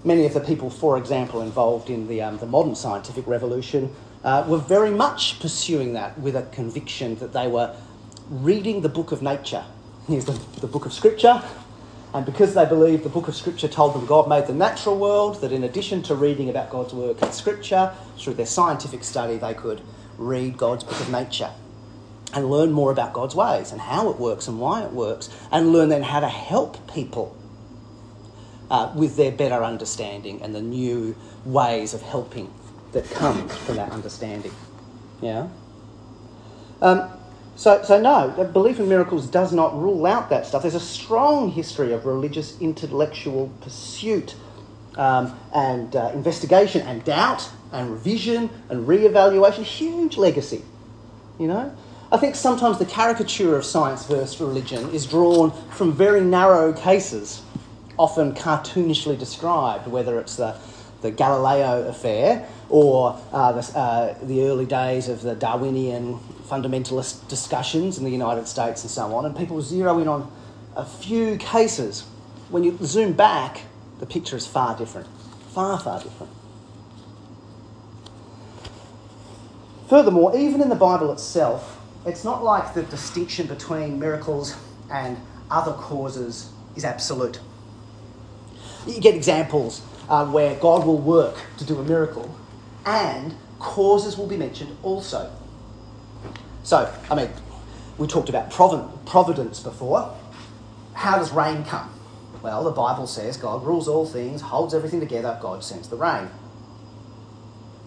Many 0.03 0.25
of 0.25 0.33
the 0.33 0.39
people, 0.39 0.69
for 0.69 0.97
example, 0.97 1.41
involved 1.41 1.89
in 1.89 2.07
the, 2.07 2.21
um, 2.21 2.37
the 2.37 2.47
modern 2.47 2.75
scientific 2.75 3.27
revolution 3.27 3.93
uh, 4.23 4.43
were 4.47 4.57
very 4.57 4.89
much 4.89 5.39
pursuing 5.39 5.93
that 5.93 6.19
with 6.19 6.35
a 6.35 6.43
conviction 6.51 7.15
that 7.15 7.33
they 7.33 7.47
were 7.47 7.75
reading 8.29 8.81
the 8.81 8.89
book 8.89 9.11
of 9.11 9.21
nature. 9.21 9.63
Here's 10.07 10.25
the, 10.25 10.39
the 10.59 10.67
book 10.67 10.85
of 10.85 10.93
Scripture. 10.93 11.43
And 12.13 12.25
because 12.25 12.53
they 12.53 12.65
believed 12.65 13.03
the 13.03 13.09
book 13.09 13.27
of 13.27 13.35
Scripture 13.35 13.67
told 13.67 13.93
them 13.93 14.05
God 14.05 14.27
made 14.27 14.47
the 14.47 14.53
natural 14.53 14.97
world, 14.97 15.39
that 15.41 15.51
in 15.51 15.63
addition 15.63 16.01
to 16.03 16.15
reading 16.15 16.49
about 16.49 16.69
God's 16.69 16.93
work 16.93 17.21
in 17.21 17.31
Scripture, 17.31 17.93
through 18.17 18.33
their 18.33 18.45
scientific 18.45 19.03
study, 19.03 19.37
they 19.37 19.53
could 19.53 19.81
read 20.21 20.57
God's 20.57 20.83
book 20.83 20.99
of 20.99 21.09
nature 21.09 21.51
and 22.33 22.49
learn 22.49 22.71
more 22.71 22.91
about 22.91 23.13
God's 23.13 23.35
ways 23.35 23.71
and 23.71 23.81
how 23.81 24.09
it 24.09 24.17
works 24.17 24.47
and 24.47 24.59
why 24.59 24.83
it 24.83 24.91
works, 24.91 25.29
and 25.51 25.73
learn 25.73 25.89
then 25.89 26.03
how 26.03 26.21
to 26.21 26.29
help 26.29 26.91
people 26.93 27.35
uh, 28.69 28.91
with 28.95 29.17
their 29.17 29.31
better 29.31 29.63
understanding 29.63 30.41
and 30.41 30.55
the 30.55 30.61
new 30.61 31.15
ways 31.43 31.93
of 31.93 32.01
helping 32.01 32.53
that 32.93 33.09
comes 33.11 33.55
from 33.57 33.75
that 33.75 33.91
understanding. 33.91 34.53
Yeah? 35.21 35.49
Um, 36.81 37.09
so, 37.55 37.83
so, 37.83 38.01
no, 38.01 38.49
belief 38.53 38.79
in 38.79 38.87
miracles 38.87 39.27
does 39.27 39.51
not 39.51 39.77
rule 39.77 40.05
out 40.05 40.29
that 40.29 40.45
stuff. 40.45 40.61
There's 40.63 40.73
a 40.73 40.79
strong 40.79 41.51
history 41.51 41.91
of 41.91 42.05
religious 42.05 42.59
intellectual 42.59 43.51
pursuit 43.61 44.35
um, 44.97 45.37
and 45.53 45.95
uh, 45.95 46.11
investigation 46.13 46.81
and 46.81 47.03
doubt 47.03 47.49
and 47.71 47.91
revision 47.91 48.49
and 48.69 48.87
re-evaluation. 48.87 49.63
Huge 49.63 50.17
legacy, 50.17 50.63
you 51.39 51.47
know? 51.47 51.75
I 52.11 52.17
think 52.17 52.35
sometimes 52.35 52.77
the 52.77 52.85
caricature 52.85 53.55
of 53.55 53.63
science 53.63 54.05
versus 54.05 54.39
religion 54.41 54.89
is 54.89 55.05
drawn 55.05 55.51
from 55.69 55.93
very 55.93 56.19
narrow 56.19 56.73
cases, 56.73 57.41
often 57.97 58.33
cartoonishly 58.33 59.17
described, 59.17 59.87
whether 59.87 60.19
it's 60.19 60.35
the, 60.35 60.57
the 61.01 61.11
Galileo 61.11 61.87
affair 61.87 62.49
or 62.69 63.17
uh, 63.31 63.53
the, 63.53 63.79
uh, 63.79 64.17
the 64.23 64.43
early 64.43 64.65
days 64.65 65.07
of 65.07 65.21
the 65.21 65.35
Darwinian 65.35 66.19
fundamentalist 66.49 67.25
discussions 67.29 67.97
in 67.97 68.03
the 68.03 68.09
United 68.09 68.45
States 68.45 68.81
and 68.83 68.91
so 68.91 69.15
on, 69.15 69.25
and 69.25 69.37
people 69.37 69.61
zero 69.61 69.97
in 69.99 70.09
on 70.09 70.29
a 70.75 70.85
few 70.85 71.37
cases. 71.37 72.01
When 72.49 72.65
you 72.65 72.77
zoom 72.83 73.13
back, 73.13 73.61
the 74.01 74.07
picture 74.07 74.35
is 74.35 74.45
far 74.45 74.75
different. 74.75 75.07
Far, 75.53 75.79
far 75.79 76.01
different. 76.01 76.33
Furthermore, 79.87 80.35
even 80.35 80.59
in 80.59 80.69
the 80.69 80.75
Bible 80.75 81.13
itself, 81.13 81.79
it's 82.05 82.23
not 82.23 82.43
like 82.43 82.73
the 82.73 82.81
distinction 82.83 83.45
between 83.45 83.99
miracles 83.99 84.55
and 84.91 85.17
other 85.51 85.73
causes 85.73 86.51
is 86.75 86.83
absolute. 86.83 87.39
You 88.87 88.99
get 88.99 89.13
examples 89.13 89.81
uh, 90.09 90.25
where 90.25 90.55
God 90.55 90.85
will 90.85 90.97
work 90.97 91.37
to 91.57 91.65
do 91.65 91.79
a 91.79 91.83
miracle, 91.83 92.35
and 92.85 93.35
causes 93.59 94.17
will 94.17 94.27
be 94.27 94.37
mentioned 94.37 94.75
also. 94.81 95.31
So, 96.63 96.91
I 97.09 97.15
mean, 97.15 97.29
we 97.99 98.07
talked 98.07 98.29
about 98.29 98.49
providence 98.49 99.59
before. 99.59 100.17
How 100.93 101.19
does 101.19 101.31
rain 101.31 101.63
come? 101.65 102.00
Well, 102.41 102.63
the 102.63 102.71
Bible 102.71 103.07
says 103.07 103.37
God 103.37 103.63
rules 103.63 103.87
all 103.87 104.05
things, 104.05 104.41
holds 104.41 104.73
everything 104.73 104.99
together, 104.99 105.37
God 105.41 105.63
sends 105.63 105.89
the 105.89 105.95
rain. 105.95 106.29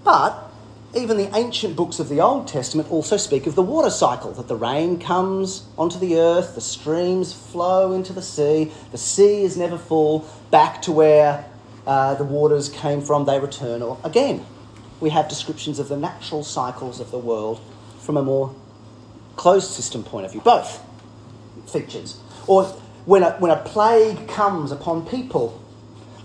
But 0.04 0.50
even 0.94 1.16
the 1.16 1.34
ancient 1.36 1.74
books 1.74 1.98
of 1.98 2.08
the 2.08 2.20
Old 2.20 2.46
Testament 2.46 2.90
also 2.90 3.16
speak 3.16 3.46
of 3.46 3.56
the 3.56 3.62
water 3.62 3.90
cycle 3.90 4.32
that 4.32 4.46
the 4.46 4.54
rain 4.54 5.00
comes 5.00 5.66
onto 5.76 5.98
the 5.98 6.16
earth, 6.18 6.54
the 6.54 6.60
streams 6.60 7.32
flow 7.32 7.92
into 7.92 8.12
the 8.12 8.22
sea, 8.22 8.70
the 8.92 8.98
sea 8.98 9.42
is 9.42 9.56
never 9.56 9.76
full, 9.76 10.28
back 10.50 10.82
to 10.82 10.92
where 10.92 11.44
uh, 11.86 12.14
the 12.14 12.24
waters 12.24 12.68
came 12.68 13.00
from, 13.00 13.24
they 13.24 13.40
return. 13.40 13.82
Or 13.82 13.98
again, 14.04 14.46
we 15.00 15.10
have 15.10 15.28
descriptions 15.28 15.80
of 15.80 15.88
the 15.88 15.96
natural 15.96 16.44
cycles 16.44 17.00
of 17.00 17.10
the 17.10 17.18
world 17.18 17.60
from 17.98 18.16
a 18.16 18.22
more 18.22 18.54
closed 19.34 19.72
system 19.72 20.04
point 20.04 20.26
of 20.26 20.32
view. 20.32 20.42
Both 20.42 20.80
features. 21.66 22.20
Or 22.46 22.72
when 23.04 23.22
a, 23.22 23.32
when 23.32 23.50
a 23.50 23.56
plague 23.56 24.28
comes 24.28 24.72
upon 24.72 25.06
people, 25.06 25.60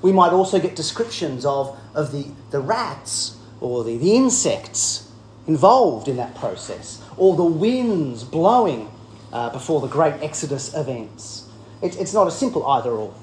we 0.01 0.11
might 0.11 0.31
also 0.31 0.59
get 0.59 0.75
descriptions 0.75 1.45
of, 1.45 1.77
of 1.93 2.11
the, 2.11 2.27
the 2.51 2.59
rats 2.59 3.37
or 3.59 3.83
the, 3.83 3.97
the 3.97 4.15
insects 4.15 5.11
involved 5.47 6.07
in 6.07 6.15
that 6.17 6.35
process, 6.35 7.01
or 7.17 7.35
the 7.35 7.43
winds 7.43 8.23
blowing 8.23 8.89
uh, 9.33 9.49
before 9.49 9.81
the 9.81 9.87
great 9.87 10.13
Exodus 10.21 10.73
events. 10.75 11.49
It's, 11.81 11.97
it's 11.97 12.13
not 12.13 12.27
a 12.27 12.31
simple 12.31 12.65
either 12.67 12.91
or 12.91 13.13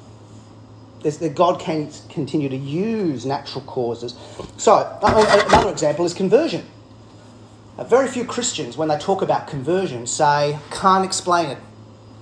God 1.34 1.60
can 1.60 1.90
continue 2.08 2.48
to 2.48 2.56
use 2.56 3.24
natural 3.24 3.62
causes. 3.64 4.16
So, 4.56 4.98
another 5.02 5.70
example 5.70 6.04
is 6.04 6.14
conversion. 6.14 6.64
Uh, 7.78 7.84
very 7.84 8.08
few 8.08 8.24
Christians, 8.24 8.76
when 8.76 8.88
they 8.88 8.98
talk 8.98 9.22
about 9.22 9.46
conversion, 9.46 10.06
say, 10.06 10.58
can't 10.72 11.04
explain 11.04 11.50
it. 11.50 11.58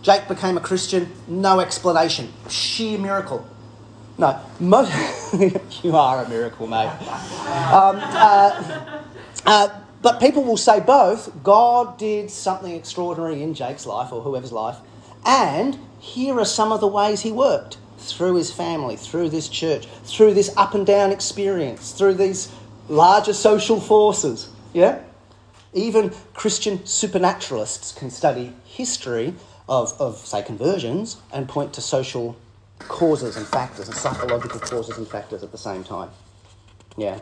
Jake 0.04 0.28
became 0.28 0.58
a 0.58 0.60
Christian, 0.60 1.10
no 1.26 1.60
explanation, 1.60 2.30
sheer 2.50 2.98
miracle. 2.98 3.46
No, 4.18 4.38
you 4.60 5.96
are 5.96 6.22
a 6.22 6.28
miracle, 6.28 6.66
mate. 6.66 6.90
Um, 7.72 7.96
uh, 8.02 9.00
uh, 9.46 9.80
but 10.02 10.20
people 10.20 10.44
will 10.44 10.58
say 10.58 10.78
both 10.78 11.42
God 11.42 11.96
did 11.96 12.30
something 12.30 12.72
extraordinary 12.72 13.42
in 13.42 13.54
Jake's 13.54 13.86
life 13.86 14.12
or 14.12 14.20
whoever's 14.20 14.52
life, 14.52 14.76
and 15.24 15.78
here 15.98 16.38
are 16.38 16.44
some 16.44 16.70
of 16.70 16.80
the 16.80 16.86
ways 16.86 17.22
he 17.22 17.32
worked 17.32 17.78
through 17.96 18.34
his 18.34 18.52
family, 18.52 18.96
through 18.96 19.30
this 19.30 19.48
church, 19.48 19.86
through 20.04 20.34
this 20.34 20.54
up 20.54 20.74
and 20.74 20.86
down 20.86 21.12
experience, 21.12 21.92
through 21.92 22.14
these 22.14 22.52
larger 22.90 23.32
social 23.32 23.80
forces. 23.80 24.50
Yeah? 24.74 25.00
Even 25.72 26.12
Christian 26.34 26.84
supernaturalists 26.84 27.92
can 27.92 28.10
study 28.10 28.52
history 28.66 29.34
of, 29.68 29.98
of, 30.00 30.16
say, 30.18 30.42
conversions 30.42 31.16
and 31.32 31.48
point 31.48 31.72
to 31.74 31.80
social 31.80 32.36
causes 32.78 33.36
and 33.36 33.46
factors 33.46 33.88
and 33.88 33.96
psychological 33.96 34.60
causes 34.60 34.98
and 34.98 35.08
factors 35.08 35.42
at 35.42 35.52
the 35.52 35.58
same 35.58 35.84
time. 35.84 36.10
Yeah. 36.96 37.20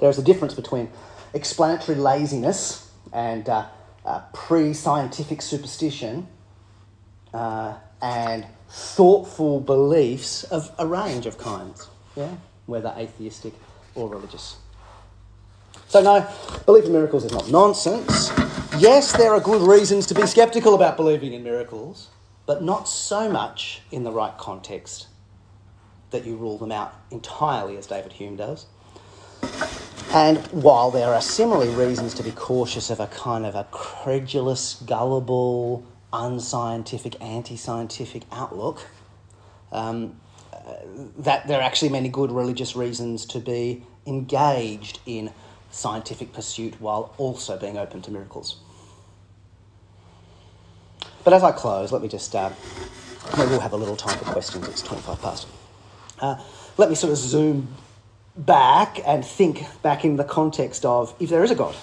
There 0.00 0.10
is 0.10 0.18
a 0.18 0.22
difference 0.22 0.54
between 0.54 0.90
explanatory 1.34 1.96
laziness 1.98 2.90
and 3.12 3.48
uh, 3.48 3.66
uh, 4.04 4.22
pre 4.32 4.72
scientific 4.72 5.42
superstition 5.42 6.26
uh, 7.32 7.74
and 8.02 8.46
thoughtful 8.68 9.60
beliefs 9.60 10.44
of 10.44 10.70
a 10.78 10.86
range 10.86 11.26
of 11.26 11.38
kinds, 11.38 11.88
yeah? 12.16 12.34
whether 12.66 12.94
atheistic 12.96 13.54
or 13.94 14.08
religious. 14.08 14.56
So, 15.88 16.02
no, 16.02 16.28
belief 16.66 16.84
in 16.84 16.92
miracles 16.92 17.24
is 17.24 17.32
not 17.32 17.50
nonsense. 17.50 18.30
Yes, 18.78 19.10
there 19.10 19.34
are 19.34 19.40
good 19.40 19.62
reasons 19.62 20.06
to 20.06 20.14
be 20.14 20.24
skeptical 20.24 20.72
about 20.72 20.96
believing 20.96 21.32
in 21.32 21.42
miracles, 21.42 22.10
but 22.46 22.62
not 22.62 22.88
so 22.88 23.28
much 23.28 23.80
in 23.90 24.04
the 24.04 24.12
right 24.12 24.38
context 24.38 25.08
that 26.12 26.24
you 26.24 26.36
rule 26.36 26.58
them 26.58 26.70
out 26.70 26.94
entirely, 27.10 27.76
as 27.76 27.88
David 27.88 28.12
Hume 28.12 28.36
does. 28.36 28.66
And 30.14 30.38
while 30.52 30.92
there 30.92 31.12
are 31.12 31.20
similarly 31.20 31.74
reasons 31.74 32.14
to 32.14 32.22
be 32.22 32.30
cautious 32.30 32.88
of 32.88 33.00
a 33.00 33.08
kind 33.08 33.44
of 33.44 33.56
a 33.56 33.64
credulous, 33.72 34.74
gullible, 34.86 35.84
unscientific, 36.12 37.20
anti 37.20 37.56
scientific 37.56 38.22
outlook, 38.30 38.86
um, 39.72 40.20
uh, 40.52 40.74
that 41.18 41.48
there 41.48 41.58
are 41.58 41.64
actually 41.64 41.88
many 41.88 42.08
good 42.08 42.30
religious 42.30 42.76
reasons 42.76 43.26
to 43.26 43.40
be 43.40 43.82
engaged 44.06 45.00
in 45.04 45.32
scientific 45.72 46.32
pursuit 46.32 46.80
while 46.80 47.12
also 47.18 47.58
being 47.58 47.76
open 47.76 48.00
to 48.02 48.12
miracles. 48.12 48.60
But 51.28 51.34
as 51.34 51.42
I 51.42 51.52
close, 51.52 51.92
let 51.92 52.00
me 52.00 52.08
just, 52.08 52.34
uh, 52.34 52.48
we 53.36 53.44
will 53.48 53.60
have 53.60 53.74
a 53.74 53.76
little 53.76 53.96
time 53.96 54.16
for 54.16 54.24
questions, 54.24 54.66
it's 54.66 54.80
25 54.80 55.20
past. 55.20 55.46
Uh, 56.18 56.42
let 56.78 56.88
me 56.88 56.94
sort 56.94 57.10
of 57.10 57.18
zoom 57.18 57.68
back 58.34 58.98
and 59.06 59.22
think 59.22 59.66
back 59.82 60.06
in 60.06 60.16
the 60.16 60.24
context 60.24 60.86
of 60.86 61.14
if 61.20 61.28
there 61.28 61.44
is 61.44 61.50
a 61.50 61.54
God, 61.54 61.76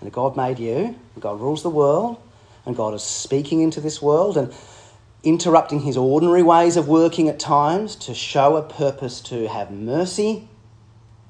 and 0.00 0.08
a 0.08 0.10
God 0.10 0.38
made 0.38 0.58
you, 0.58 0.98
God 1.20 1.38
rules 1.38 1.62
the 1.62 1.68
world, 1.68 2.16
and 2.64 2.74
God 2.74 2.94
is 2.94 3.02
speaking 3.02 3.60
into 3.60 3.78
this 3.78 4.00
world 4.00 4.38
and 4.38 4.54
interrupting 5.22 5.80
his 5.80 5.98
ordinary 5.98 6.42
ways 6.42 6.78
of 6.78 6.88
working 6.88 7.28
at 7.28 7.38
times 7.38 7.94
to 7.96 8.14
show 8.14 8.56
a 8.56 8.62
purpose 8.62 9.20
to 9.20 9.48
have 9.48 9.70
mercy 9.70 10.48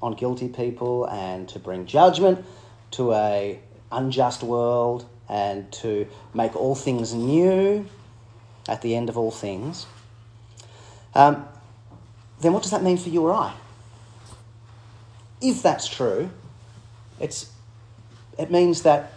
on 0.01 0.13
guilty 0.13 0.47
people 0.47 1.03
and 1.09 1.49
to 1.49 1.59
bring 1.59 1.85
judgment 1.85 2.45
to 2.91 3.11
a 3.11 3.59
unjust 3.91 4.43
world 4.43 5.05
and 5.31 5.71
to 5.71 6.05
make 6.33 6.55
all 6.57 6.75
things 6.75 7.13
new 7.13 7.85
at 8.67 8.81
the 8.81 8.95
end 8.95 9.07
of 9.09 9.17
all 9.17 9.31
things. 9.31 9.85
Um, 11.15 11.47
then 12.41 12.51
what 12.51 12.63
does 12.63 12.71
that 12.71 12.83
mean 12.83 12.97
for 12.97 13.09
you 13.09 13.23
or 13.23 13.33
I? 13.33 13.53
If 15.41 15.63
that's 15.63 15.87
true, 15.87 16.29
it's, 17.19 17.49
it 18.37 18.51
means 18.51 18.81
that 18.81 19.13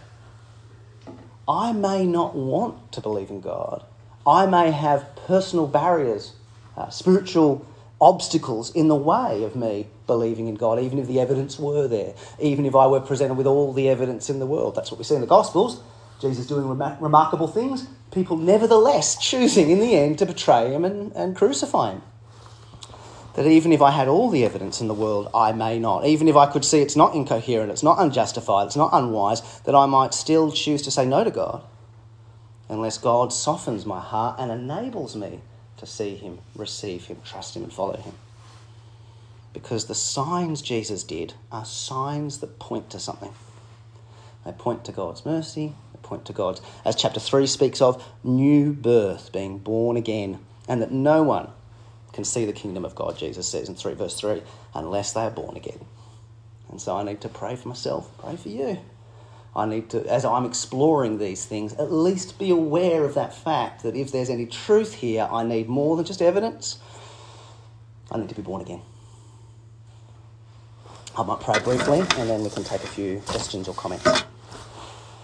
I 1.47 1.73
may 1.73 2.05
not 2.05 2.33
want 2.33 2.93
to 2.93 3.01
believe 3.01 3.29
in 3.29 3.41
God. 3.41 3.83
I 4.25 4.45
may 4.45 4.71
have 4.71 5.15
personal 5.27 5.67
barriers, 5.67 6.31
uh, 6.77 6.89
spiritual 6.89 7.67
obstacles 7.99 8.71
in 8.73 8.87
the 8.87 8.95
way 8.95 9.43
of 9.43 9.55
me 9.55 9.87
believing 10.07 10.47
in 10.47 10.55
God, 10.55 10.79
even 10.79 10.97
if 10.97 11.07
the 11.07 11.19
evidence 11.19 11.59
were 11.59 11.87
there, 11.87 12.13
even 12.39 12.65
if 12.65 12.73
I 12.73 12.87
were 12.87 13.01
presented 13.01 13.35
with 13.35 13.47
all 13.47 13.73
the 13.73 13.89
evidence 13.89 14.29
in 14.29 14.39
the 14.39 14.45
world. 14.45 14.75
That's 14.75 14.91
what 14.91 14.97
we 14.97 15.03
see 15.03 15.15
in 15.15 15.21
the 15.21 15.27
Gospels. 15.27 15.81
Jesus 16.19 16.47
doing 16.47 16.67
rem- 16.67 16.97
remarkable 16.99 17.47
things, 17.47 17.87
people 18.11 18.37
nevertheless 18.37 19.17
choosing 19.17 19.69
in 19.69 19.79
the 19.79 19.95
end 19.95 20.19
to 20.19 20.25
betray 20.25 20.73
him 20.73 20.85
and, 20.85 21.11
and 21.13 21.35
crucify 21.35 21.91
him 21.91 22.01
that 23.35 23.45
even 23.45 23.73
if 23.73 23.81
I 23.81 23.91
had 23.91 24.07
all 24.07 24.29
the 24.29 24.45
evidence 24.45 24.79
in 24.79 24.87
the 24.87 24.93
world, 24.93 25.29
I 25.35 25.51
may 25.51 25.77
not. 25.77 26.05
Even 26.05 26.29
if 26.29 26.37
I 26.37 26.45
could 26.45 26.63
see 26.63 26.79
it's 26.79 26.95
not 26.95 27.13
incoherent, 27.13 27.69
it's 27.69 27.83
not 27.83 27.99
unjustified, 27.99 28.67
it's 28.67 28.77
not 28.77 28.91
unwise, 28.93 29.59
that 29.61 29.75
I 29.75 29.85
might 29.85 30.13
still 30.13 30.51
choose 30.51 30.81
to 30.83 30.91
say 30.91 31.05
no 31.05 31.23
to 31.23 31.31
God 31.31 31.61
unless 32.69 32.97
God 32.97 33.31
softens 33.31 33.85
my 33.85 33.99
heart 33.99 34.39
and 34.39 34.51
enables 34.51 35.15
me 35.15 35.41
to 35.77 35.85
see 35.85 36.15
Him, 36.15 36.39
receive 36.55 37.05
Him, 37.05 37.17
trust 37.23 37.55
Him, 37.55 37.63
and 37.63 37.73
follow 37.73 37.97
Him. 37.97 38.13
Because 39.53 39.85
the 39.85 39.95
signs 39.95 40.61
Jesus 40.61 41.03
did 41.03 41.33
are 41.51 41.65
signs 41.65 42.39
that 42.39 42.57
point 42.57 42.89
to 42.89 42.99
something. 42.99 43.33
They 44.45 44.51
point 44.51 44.85
to 44.85 44.91
God's 44.91 45.25
mercy, 45.25 45.75
point 46.05 46.23
to 46.25 46.33
God. 46.33 46.61
as 46.85 46.95
chapter 46.95 47.19
3 47.19 47.45
speaks 47.47 47.81
of, 47.81 48.03
new 48.23 48.71
birth, 48.71 49.31
being 49.33 49.57
born 49.57 49.97
again, 49.97 50.39
and 50.67 50.81
that 50.81 50.91
no 50.91 51.23
one 51.23 51.49
can 52.13 52.23
see 52.23 52.45
the 52.45 52.53
kingdom 52.53 52.85
of 52.85 52.95
God, 52.95 53.17
Jesus 53.17 53.47
says 53.47 53.67
in 53.67 53.75
3 53.75 53.93
verse 53.95 54.17
3, 54.17 54.41
unless 54.73 55.11
they 55.11 55.21
are 55.21 55.31
born 55.31 55.57
again. 55.57 55.85
And 56.69 56.79
so 56.81 56.95
I 56.95 57.03
need 57.03 57.21
to 57.21 57.29
pray 57.29 57.55
for 57.55 57.67
myself, 57.67 58.09
pray 58.17 58.37
for 58.37 58.49
you. 58.49 58.79
I 59.55 59.65
need 59.65 59.89
to, 59.91 60.05
as 60.07 60.25
I'm 60.25 60.45
exploring 60.45 61.17
these 61.17 61.45
things, 61.45 61.73
at 61.73 61.91
least 61.91 62.37
be 62.37 62.49
aware 62.49 63.05
of 63.05 63.15
that 63.15 63.33
fact 63.33 63.83
that 63.83 63.95
if 63.95 64.11
there's 64.11 64.29
any 64.29 64.45
truth 64.45 64.95
here, 64.95 65.27
I 65.31 65.43
need 65.43 65.69
more 65.69 65.95
than 65.95 66.05
just 66.05 66.21
evidence. 66.21 66.77
I 68.11 68.17
need 68.17 68.29
to 68.29 68.35
be 68.35 68.41
born 68.41 68.61
again. 68.61 68.81
I 71.17 71.23
might 71.23 71.39
pray 71.39 71.59
briefly 71.59 71.99
and 71.99 72.29
then 72.29 72.43
we 72.43 72.49
can 72.49 72.65
take 72.65 72.83
a 72.83 72.87
few 72.87 73.21
questions 73.21 73.69
or 73.69 73.73
comments. 73.73 74.25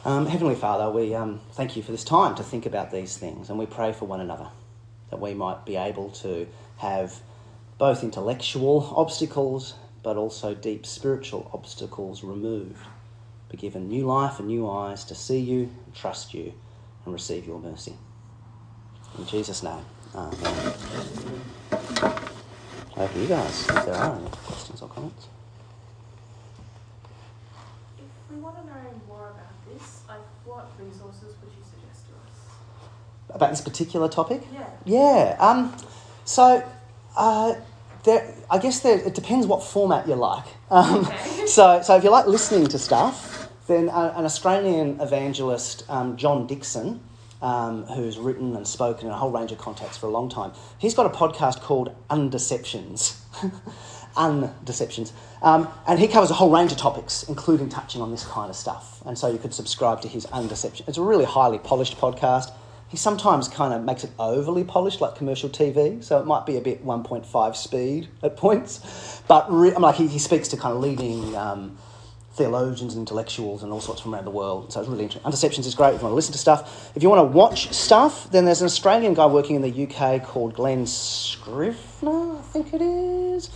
Um, 0.03 0.25
Heavenly 0.25 0.55
Father, 0.55 0.89
we 0.89 1.13
um, 1.13 1.41
thank 1.51 1.77
you 1.77 1.83
for 1.83 1.91
this 1.91 2.03
time 2.03 2.33
to 2.33 2.41
think 2.41 2.65
about 2.65 2.89
these 2.89 3.17
things 3.17 3.51
and 3.51 3.59
we 3.59 3.67
pray 3.67 3.93
for 3.93 4.05
one 4.05 4.19
another 4.19 4.47
that 5.11 5.19
we 5.19 5.35
might 5.35 5.63
be 5.63 5.75
able 5.75 6.09
to 6.09 6.47
have 6.77 7.19
both 7.77 8.03
intellectual 8.03 8.91
obstacles 8.97 9.75
but 10.01 10.17
also 10.17 10.55
deep 10.55 10.87
spiritual 10.87 11.51
obstacles 11.53 12.23
removed. 12.23 12.83
Be 13.51 13.57
given 13.57 13.89
new 13.89 14.07
life 14.07 14.39
and 14.39 14.47
new 14.47 14.67
eyes 14.67 15.03
to 15.03 15.13
see 15.13 15.37
you, 15.37 15.69
trust 15.93 16.33
you, 16.33 16.51
and 17.05 17.13
receive 17.13 17.45
your 17.45 17.59
mercy. 17.59 17.93
In 19.19 19.27
Jesus' 19.27 19.61
name, 19.61 19.85
Amen. 20.15 20.73
Over 22.97 23.19
you 23.19 23.27
guys, 23.27 23.69
if 23.69 23.85
there 23.85 23.93
are 23.93 24.15
any 24.15 24.29
questions 24.29 24.81
or 24.81 24.89
comments. 24.89 25.27
If 27.99 28.35
we 28.35 28.41
want 28.41 28.57
to 28.57 28.65
know 28.65 29.01
more 29.07 29.29
about 29.29 29.60
this, 29.73 30.01
like 30.07 30.19
what 30.45 30.69
resources 30.79 31.35
would 31.41 31.51
you 31.51 31.63
suggest 31.63 32.05
to 32.07 32.13
us? 32.13 33.35
About 33.35 33.49
this 33.51 33.61
particular 33.61 34.07
topic? 34.09 34.41
Yeah. 34.53 34.67
Yeah. 34.85 35.35
Um, 35.39 35.75
so, 36.25 36.63
uh, 37.17 37.55
there, 38.03 38.33
I 38.49 38.57
guess 38.57 38.79
there, 38.79 38.97
it 38.99 39.13
depends 39.15 39.45
what 39.45 39.63
format 39.63 40.07
you 40.07 40.15
like. 40.15 40.45
Um, 40.69 41.05
Okay. 41.05 41.45
so, 41.47 41.81
so 41.81 41.95
if 41.95 42.03
you 42.03 42.09
like 42.09 42.25
listening 42.27 42.67
to 42.67 42.79
stuff, 42.79 43.49
then 43.67 43.89
uh, 43.89 44.13
an 44.15 44.25
Australian 44.25 44.99
evangelist, 44.99 45.83
um, 45.89 46.17
John 46.17 46.47
Dickson, 46.47 47.01
um, 47.41 47.83
who's 47.85 48.17
written 48.17 48.55
and 48.55 48.67
spoken 48.67 49.07
in 49.07 49.13
a 49.13 49.17
whole 49.17 49.31
range 49.31 49.51
of 49.51 49.57
contexts 49.57 49.97
for 49.97 50.07
a 50.07 50.09
long 50.09 50.29
time, 50.29 50.51
he's 50.77 50.93
got 50.93 51.05
a 51.05 51.09
podcast 51.09 51.61
called 51.61 51.95
Undeceptions. 52.09 53.17
Undeceptions. 54.15 55.11
Um, 55.41 55.67
and 55.87 55.99
he 55.99 56.07
covers 56.07 56.29
a 56.29 56.33
whole 56.33 56.49
range 56.49 56.71
of 56.71 56.77
topics, 56.77 57.23
including 57.23 57.69
touching 57.69 58.01
on 58.01 58.11
this 58.11 58.25
kind 58.25 58.49
of 58.49 58.55
stuff. 58.55 59.01
And 59.05 59.17
so 59.17 59.31
you 59.31 59.37
could 59.37 59.53
subscribe 59.53 60.01
to 60.01 60.07
his 60.07 60.25
Undeception. 60.27 60.87
It's 60.87 60.97
a 60.97 61.01
really 61.01 61.25
highly 61.25 61.59
polished 61.59 61.97
podcast. 61.97 62.51
He 62.89 62.97
sometimes 62.97 63.47
kind 63.47 63.73
of 63.73 63.83
makes 63.83 64.03
it 64.03 64.11
overly 64.19 64.65
polished, 64.65 64.99
like 64.99 65.15
commercial 65.15 65.49
TV, 65.49 66.03
so 66.03 66.19
it 66.19 66.25
might 66.25 66.45
be 66.45 66.57
a 66.57 66.61
bit 66.61 66.85
1.5 66.85 67.55
speed 67.55 68.09
at 68.21 68.35
points. 68.35 69.21
But 69.29 69.51
re- 69.51 69.73
I'm 69.73 69.81
like 69.81 69.95
he, 69.95 70.07
he 70.07 70.19
speaks 70.19 70.49
to 70.49 70.57
kind 70.57 70.75
of 70.75 70.81
leading 70.81 71.33
um, 71.37 71.77
theologians 72.33 72.93
and 72.93 73.01
intellectuals 73.01 73.63
and 73.63 73.71
all 73.71 73.81
sorts 73.81 74.01
from 74.01 74.13
around 74.13 74.25
the 74.25 74.31
world. 74.31 74.71
So 74.71 74.79
it's 74.79 74.89
really 74.89 75.03
interesting. 75.03 75.31
Undeceptions 75.31 75.65
is 75.65 75.75
great 75.75 75.93
if 75.93 76.01
you 76.01 76.03
want 76.03 76.11
to 76.11 76.15
listen 76.15 76.33
to 76.33 76.37
stuff. 76.37 76.91
If 76.95 77.03
you 77.03 77.09
want 77.09 77.19
to 77.19 77.37
watch 77.37 77.71
stuff, 77.73 78.29
then 78.31 78.45
there's 78.45 78.61
an 78.61 78.65
Australian 78.65 79.13
guy 79.13 79.25
working 79.25 79.55
in 79.55 79.61
the 79.61 79.87
UK 79.87 80.23
called 80.23 80.53
Glen 80.53 80.85
Scrivener, 80.85 82.37
I 82.37 82.41
think 82.41 82.73
it 82.73 82.81
is. 82.81 83.49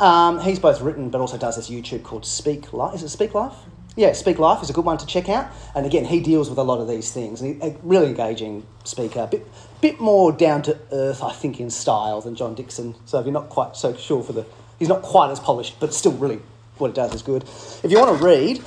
Um, 0.00 0.40
he's 0.40 0.58
both 0.58 0.80
written 0.80 1.10
but 1.10 1.20
also 1.20 1.38
does 1.38 1.56
this 1.56 1.70
YouTube 1.70 2.02
called 2.02 2.26
Speak 2.26 2.72
Life. 2.72 2.94
Is 2.94 3.02
it 3.02 3.08
Speak 3.08 3.34
Life? 3.34 3.54
Yeah, 3.96 4.12
Speak 4.12 4.38
Life 4.38 4.62
is 4.62 4.68
a 4.68 4.74
good 4.74 4.84
one 4.84 4.98
to 4.98 5.06
check 5.06 5.30
out. 5.30 5.50
And 5.74 5.86
again, 5.86 6.04
he 6.04 6.20
deals 6.20 6.50
with 6.50 6.58
a 6.58 6.62
lot 6.62 6.80
of 6.80 6.88
these 6.88 7.12
things. 7.12 7.40
And 7.40 7.62
he, 7.62 7.68
a 7.68 7.76
really 7.82 8.08
engaging 8.08 8.66
speaker, 8.84 9.20
a 9.20 9.26
bit, 9.26 9.46
bit 9.80 9.98
more 9.98 10.32
down 10.32 10.60
to 10.62 10.78
earth, 10.92 11.22
I 11.22 11.32
think, 11.32 11.60
in 11.60 11.70
style 11.70 12.20
than 12.20 12.34
John 12.34 12.54
Dickson. 12.54 12.94
So 13.06 13.18
if 13.18 13.24
you're 13.24 13.32
not 13.32 13.48
quite 13.48 13.74
so 13.74 13.96
sure 13.96 14.22
for 14.22 14.34
the, 14.34 14.44
he's 14.78 14.88
not 14.88 15.00
quite 15.00 15.30
as 15.30 15.40
polished, 15.40 15.80
but 15.80 15.94
still 15.94 16.12
really 16.12 16.40
what 16.76 16.88
it 16.88 16.94
does 16.94 17.14
is 17.14 17.22
good. 17.22 17.44
If 17.44 17.90
you 17.90 17.98
want 17.98 18.18
to 18.18 18.24
read, 18.24 18.62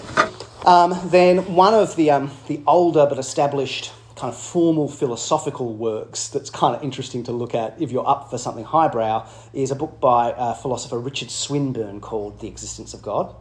um, 0.66 1.00
then 1.12 1.54
one 1.54 1.76
of 1.76 1.96
the, 1.96 2.10
um, 2.10 2.32
the 2.48 2.62
older 2.66 3.06
but 3.06 3.20
established 3.20 3.92
kind 4.20 4.34
of 4.34 4.38
formal 4.38 4.90
philosophical 4.90 5.74
works 5.74 6.28
that's 6.28 6.50
kind 6.50 6.76
of 6.76 6.84
interesting 6.84 7.24
to 7.24 7.32
look 7.32 7.56
at 7.56 7.82
if 7.82 7.90
you're 7.90 8.08
up 8.08 8.30
for 8.30 8.38
something 8.38 8.66
highbrow 8.66 9.26
is 9.54 9.72
a 9.72 9.76
book 9.76 10.02
by 10.02 10.34
uh, 10.34 10.54
philosopher 10.54 11.00
Richard 11.00 11.32
Swinburne 11.32 12.02
called 12.02 12.42
The 12.42 12.48
Existence 12.48 12.94
of 12.94 13.02
God. 13.02 13.34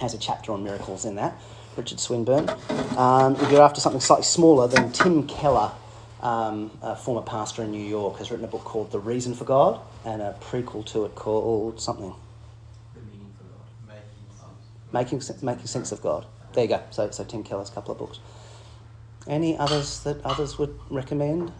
Has 0.00 0.14
a 0.14 0.18
chapter 0.18 0.52
on 0.52 0.64
miracles 0.64 1.04
in 1.04 1.16
that. 1.16 1.38
Richard 1.76 2.00
Swinburne. 2.00 2.48
Um, 2.96 3.36
if 3.36 3.52
you're 3.52 3.60
after 3.60 3.78
something 3.78 4.00
slightly 4.00 4.24
smaller, 4.24 4.66
then 4.66 4.90
Tim 4.90 5.26
Keller, 5.26 5.70
um, 6.22 6.70
a 6.80 6.96
former 6.96 7.20
pastor 7.20 7.62
in 7.62 7.70
New 7.70 7.86
York, 7.86 8.16
has 8.16 8.30
written 8.30 8.46
a 8.46 8.48
book 8.48 8.64
called 8.64 8.92
The 8.92 8.98
Reason 8.98 9.34
for 9.34 9.44
God 9.44 9.78
and 10.06 10.22
a 10.22 10.34
prequel 10.40 10.86
to 10.86 11.04
it 11.04 11.14
called 11.14 11.78
something 11.78 12.14
The 12.94 13.00
meaning 13.02 13.34
for 13.36 13.44
God. 13.44 13.94
Making 14.94 15.20
sense. 15.20 15.42
Making, 15.42 15.46
Making 15.46 15.66
Sense 15.66 15.92
of 15.92 16.00
God. 16.00 16.24
There 16.54 16.64
you 16.64 16.70
go. 16.70 16.82
So, 16.90 17.10
so 17.10 17.22
Tim 17.22 17.44
Keller's 17.44 17.68
couple 17.68 17.92
of 17.92 17.98
books. 17.98 18.18
Any 19.26 19.58
others 19.58 20.00
that 20.00 20.24
others 20.24 20.58
would 20.58 20.78
recommend? 20.88 21.52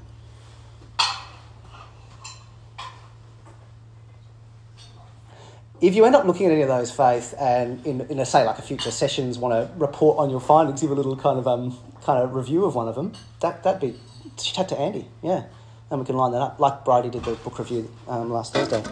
If 5.81 5.95
you 5.95 6.05
end 6.07 6.15
up 6.15 6.25
looking 6.25 6.47
at 6.47 6.53
any 6.53 6.63
of 6.63 6.69
those, 6.69 6.91
Faith, 6.91 7.35
and 7.39 7.85
in, 7.85 8.01
in 8.03 8.19
a, 8.19 8.25
say 8.25 8.45
like 8.47 8.59
a 8.59 8.63
future 8.63 8.91
sessions, 8.91 9.39
want 9.39 9.53
to 9.53 9.79
report 9.79 10.19
on 10.19 10.31
your 10.31 10.41
findings, 10.41 10.81
give 10.81 10.91
a 10.91 10.95
little 10.95 11.17
kind 11.17 11.39
of 11.39 11.47
um, 11.47 11.77
kind 12.03 12.23
of 12.23 12.35
review 12.35 12.65
of 12.65 12.75
one 12.75 12.89
of 12.89 12.95
them, 12.95 13.13
that 13.41 13.63
that'd 13.63 13.81
be 13.81 13.99
chat 14.39 14.69
to 14.71 14.79
Andy, 14.79 15.07
yeah, 15.23 15.45
and 15.91 16.01
we 16.01 16.07
can 16.07 16.17
line 16.17 16.33
that 16.33 16.41
up 16.41 16.59
like 16.59 16.85
Bridie 16.85 17.11
did 17.11 17.25
the 17.25 17.35
book 17.35 17.59
review 17.59 17.93
um, 18.09 18.33
last 18.33 18.55
Thursday. 18.55 18.83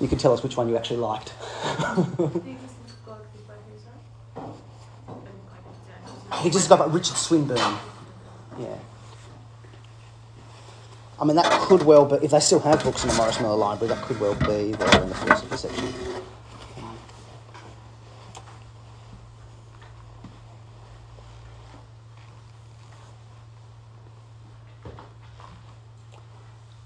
You 0.00 0.06
can 0.06 0.18
tell 0.18 0.32
us 0.32 0.42
which 0.42 0.56
one 0.56 0.68
you 0.68 0.76
actually 0.76 0.98
liked. 0.98 1.32
He 6.42 6.50
just 6.50 6.68
got 6.68 6.80
about 6.80 6.92
Richard 6.92 7.16
Swinburne. 7.16 7.78
Yeah. 8.58 8.76
I 11.20 11.24
mean, 11.24 11.36
that 11.36 11.50
could 11.62 11.84
well 11.84 12.04
be, 12.04 12.16
if 12.16 12.32
they 12.32 12.40
still 12.40 12.58
have 12.60 12.82
books 12.82 13.04
in 13.04 13.10
the 13.10 13.14
Morris 13.14 13.40
Miller 13.40 13.54
Library, 13.54 13.94
that 13.94 14.02
could 14.02 14.18
well 14.20 14.34
be 14.34 14.72
there 14.72 15.02
in 15.02 15.08
the 15.08 15.14
philosophy 15.14 15.56
section. 15.56 15.94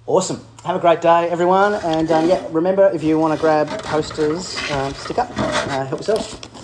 Awesome. 0.05 0.40
Have 0.64 0.77
a 0.77 0.81
great 0.81 1.01
day, 1.01 1.29
everyone. 1.31 1.75
And 1.75 2.11
um, 2.12 2.29
yeah, 2.29 2.47
remember 2.51 2.90
if 2.92 3.03
you 3.03 3.19
want 3.19 3.35
to 3.35 3.40
grab 3.40 3.69
posters, 3.85 4.57
um, 4.71 4.92
stick 4.95 5.19
up. 5.19 5.31
Uh, 5.37 5.87
help 5.87 6.01
yourself. 6.01 6.56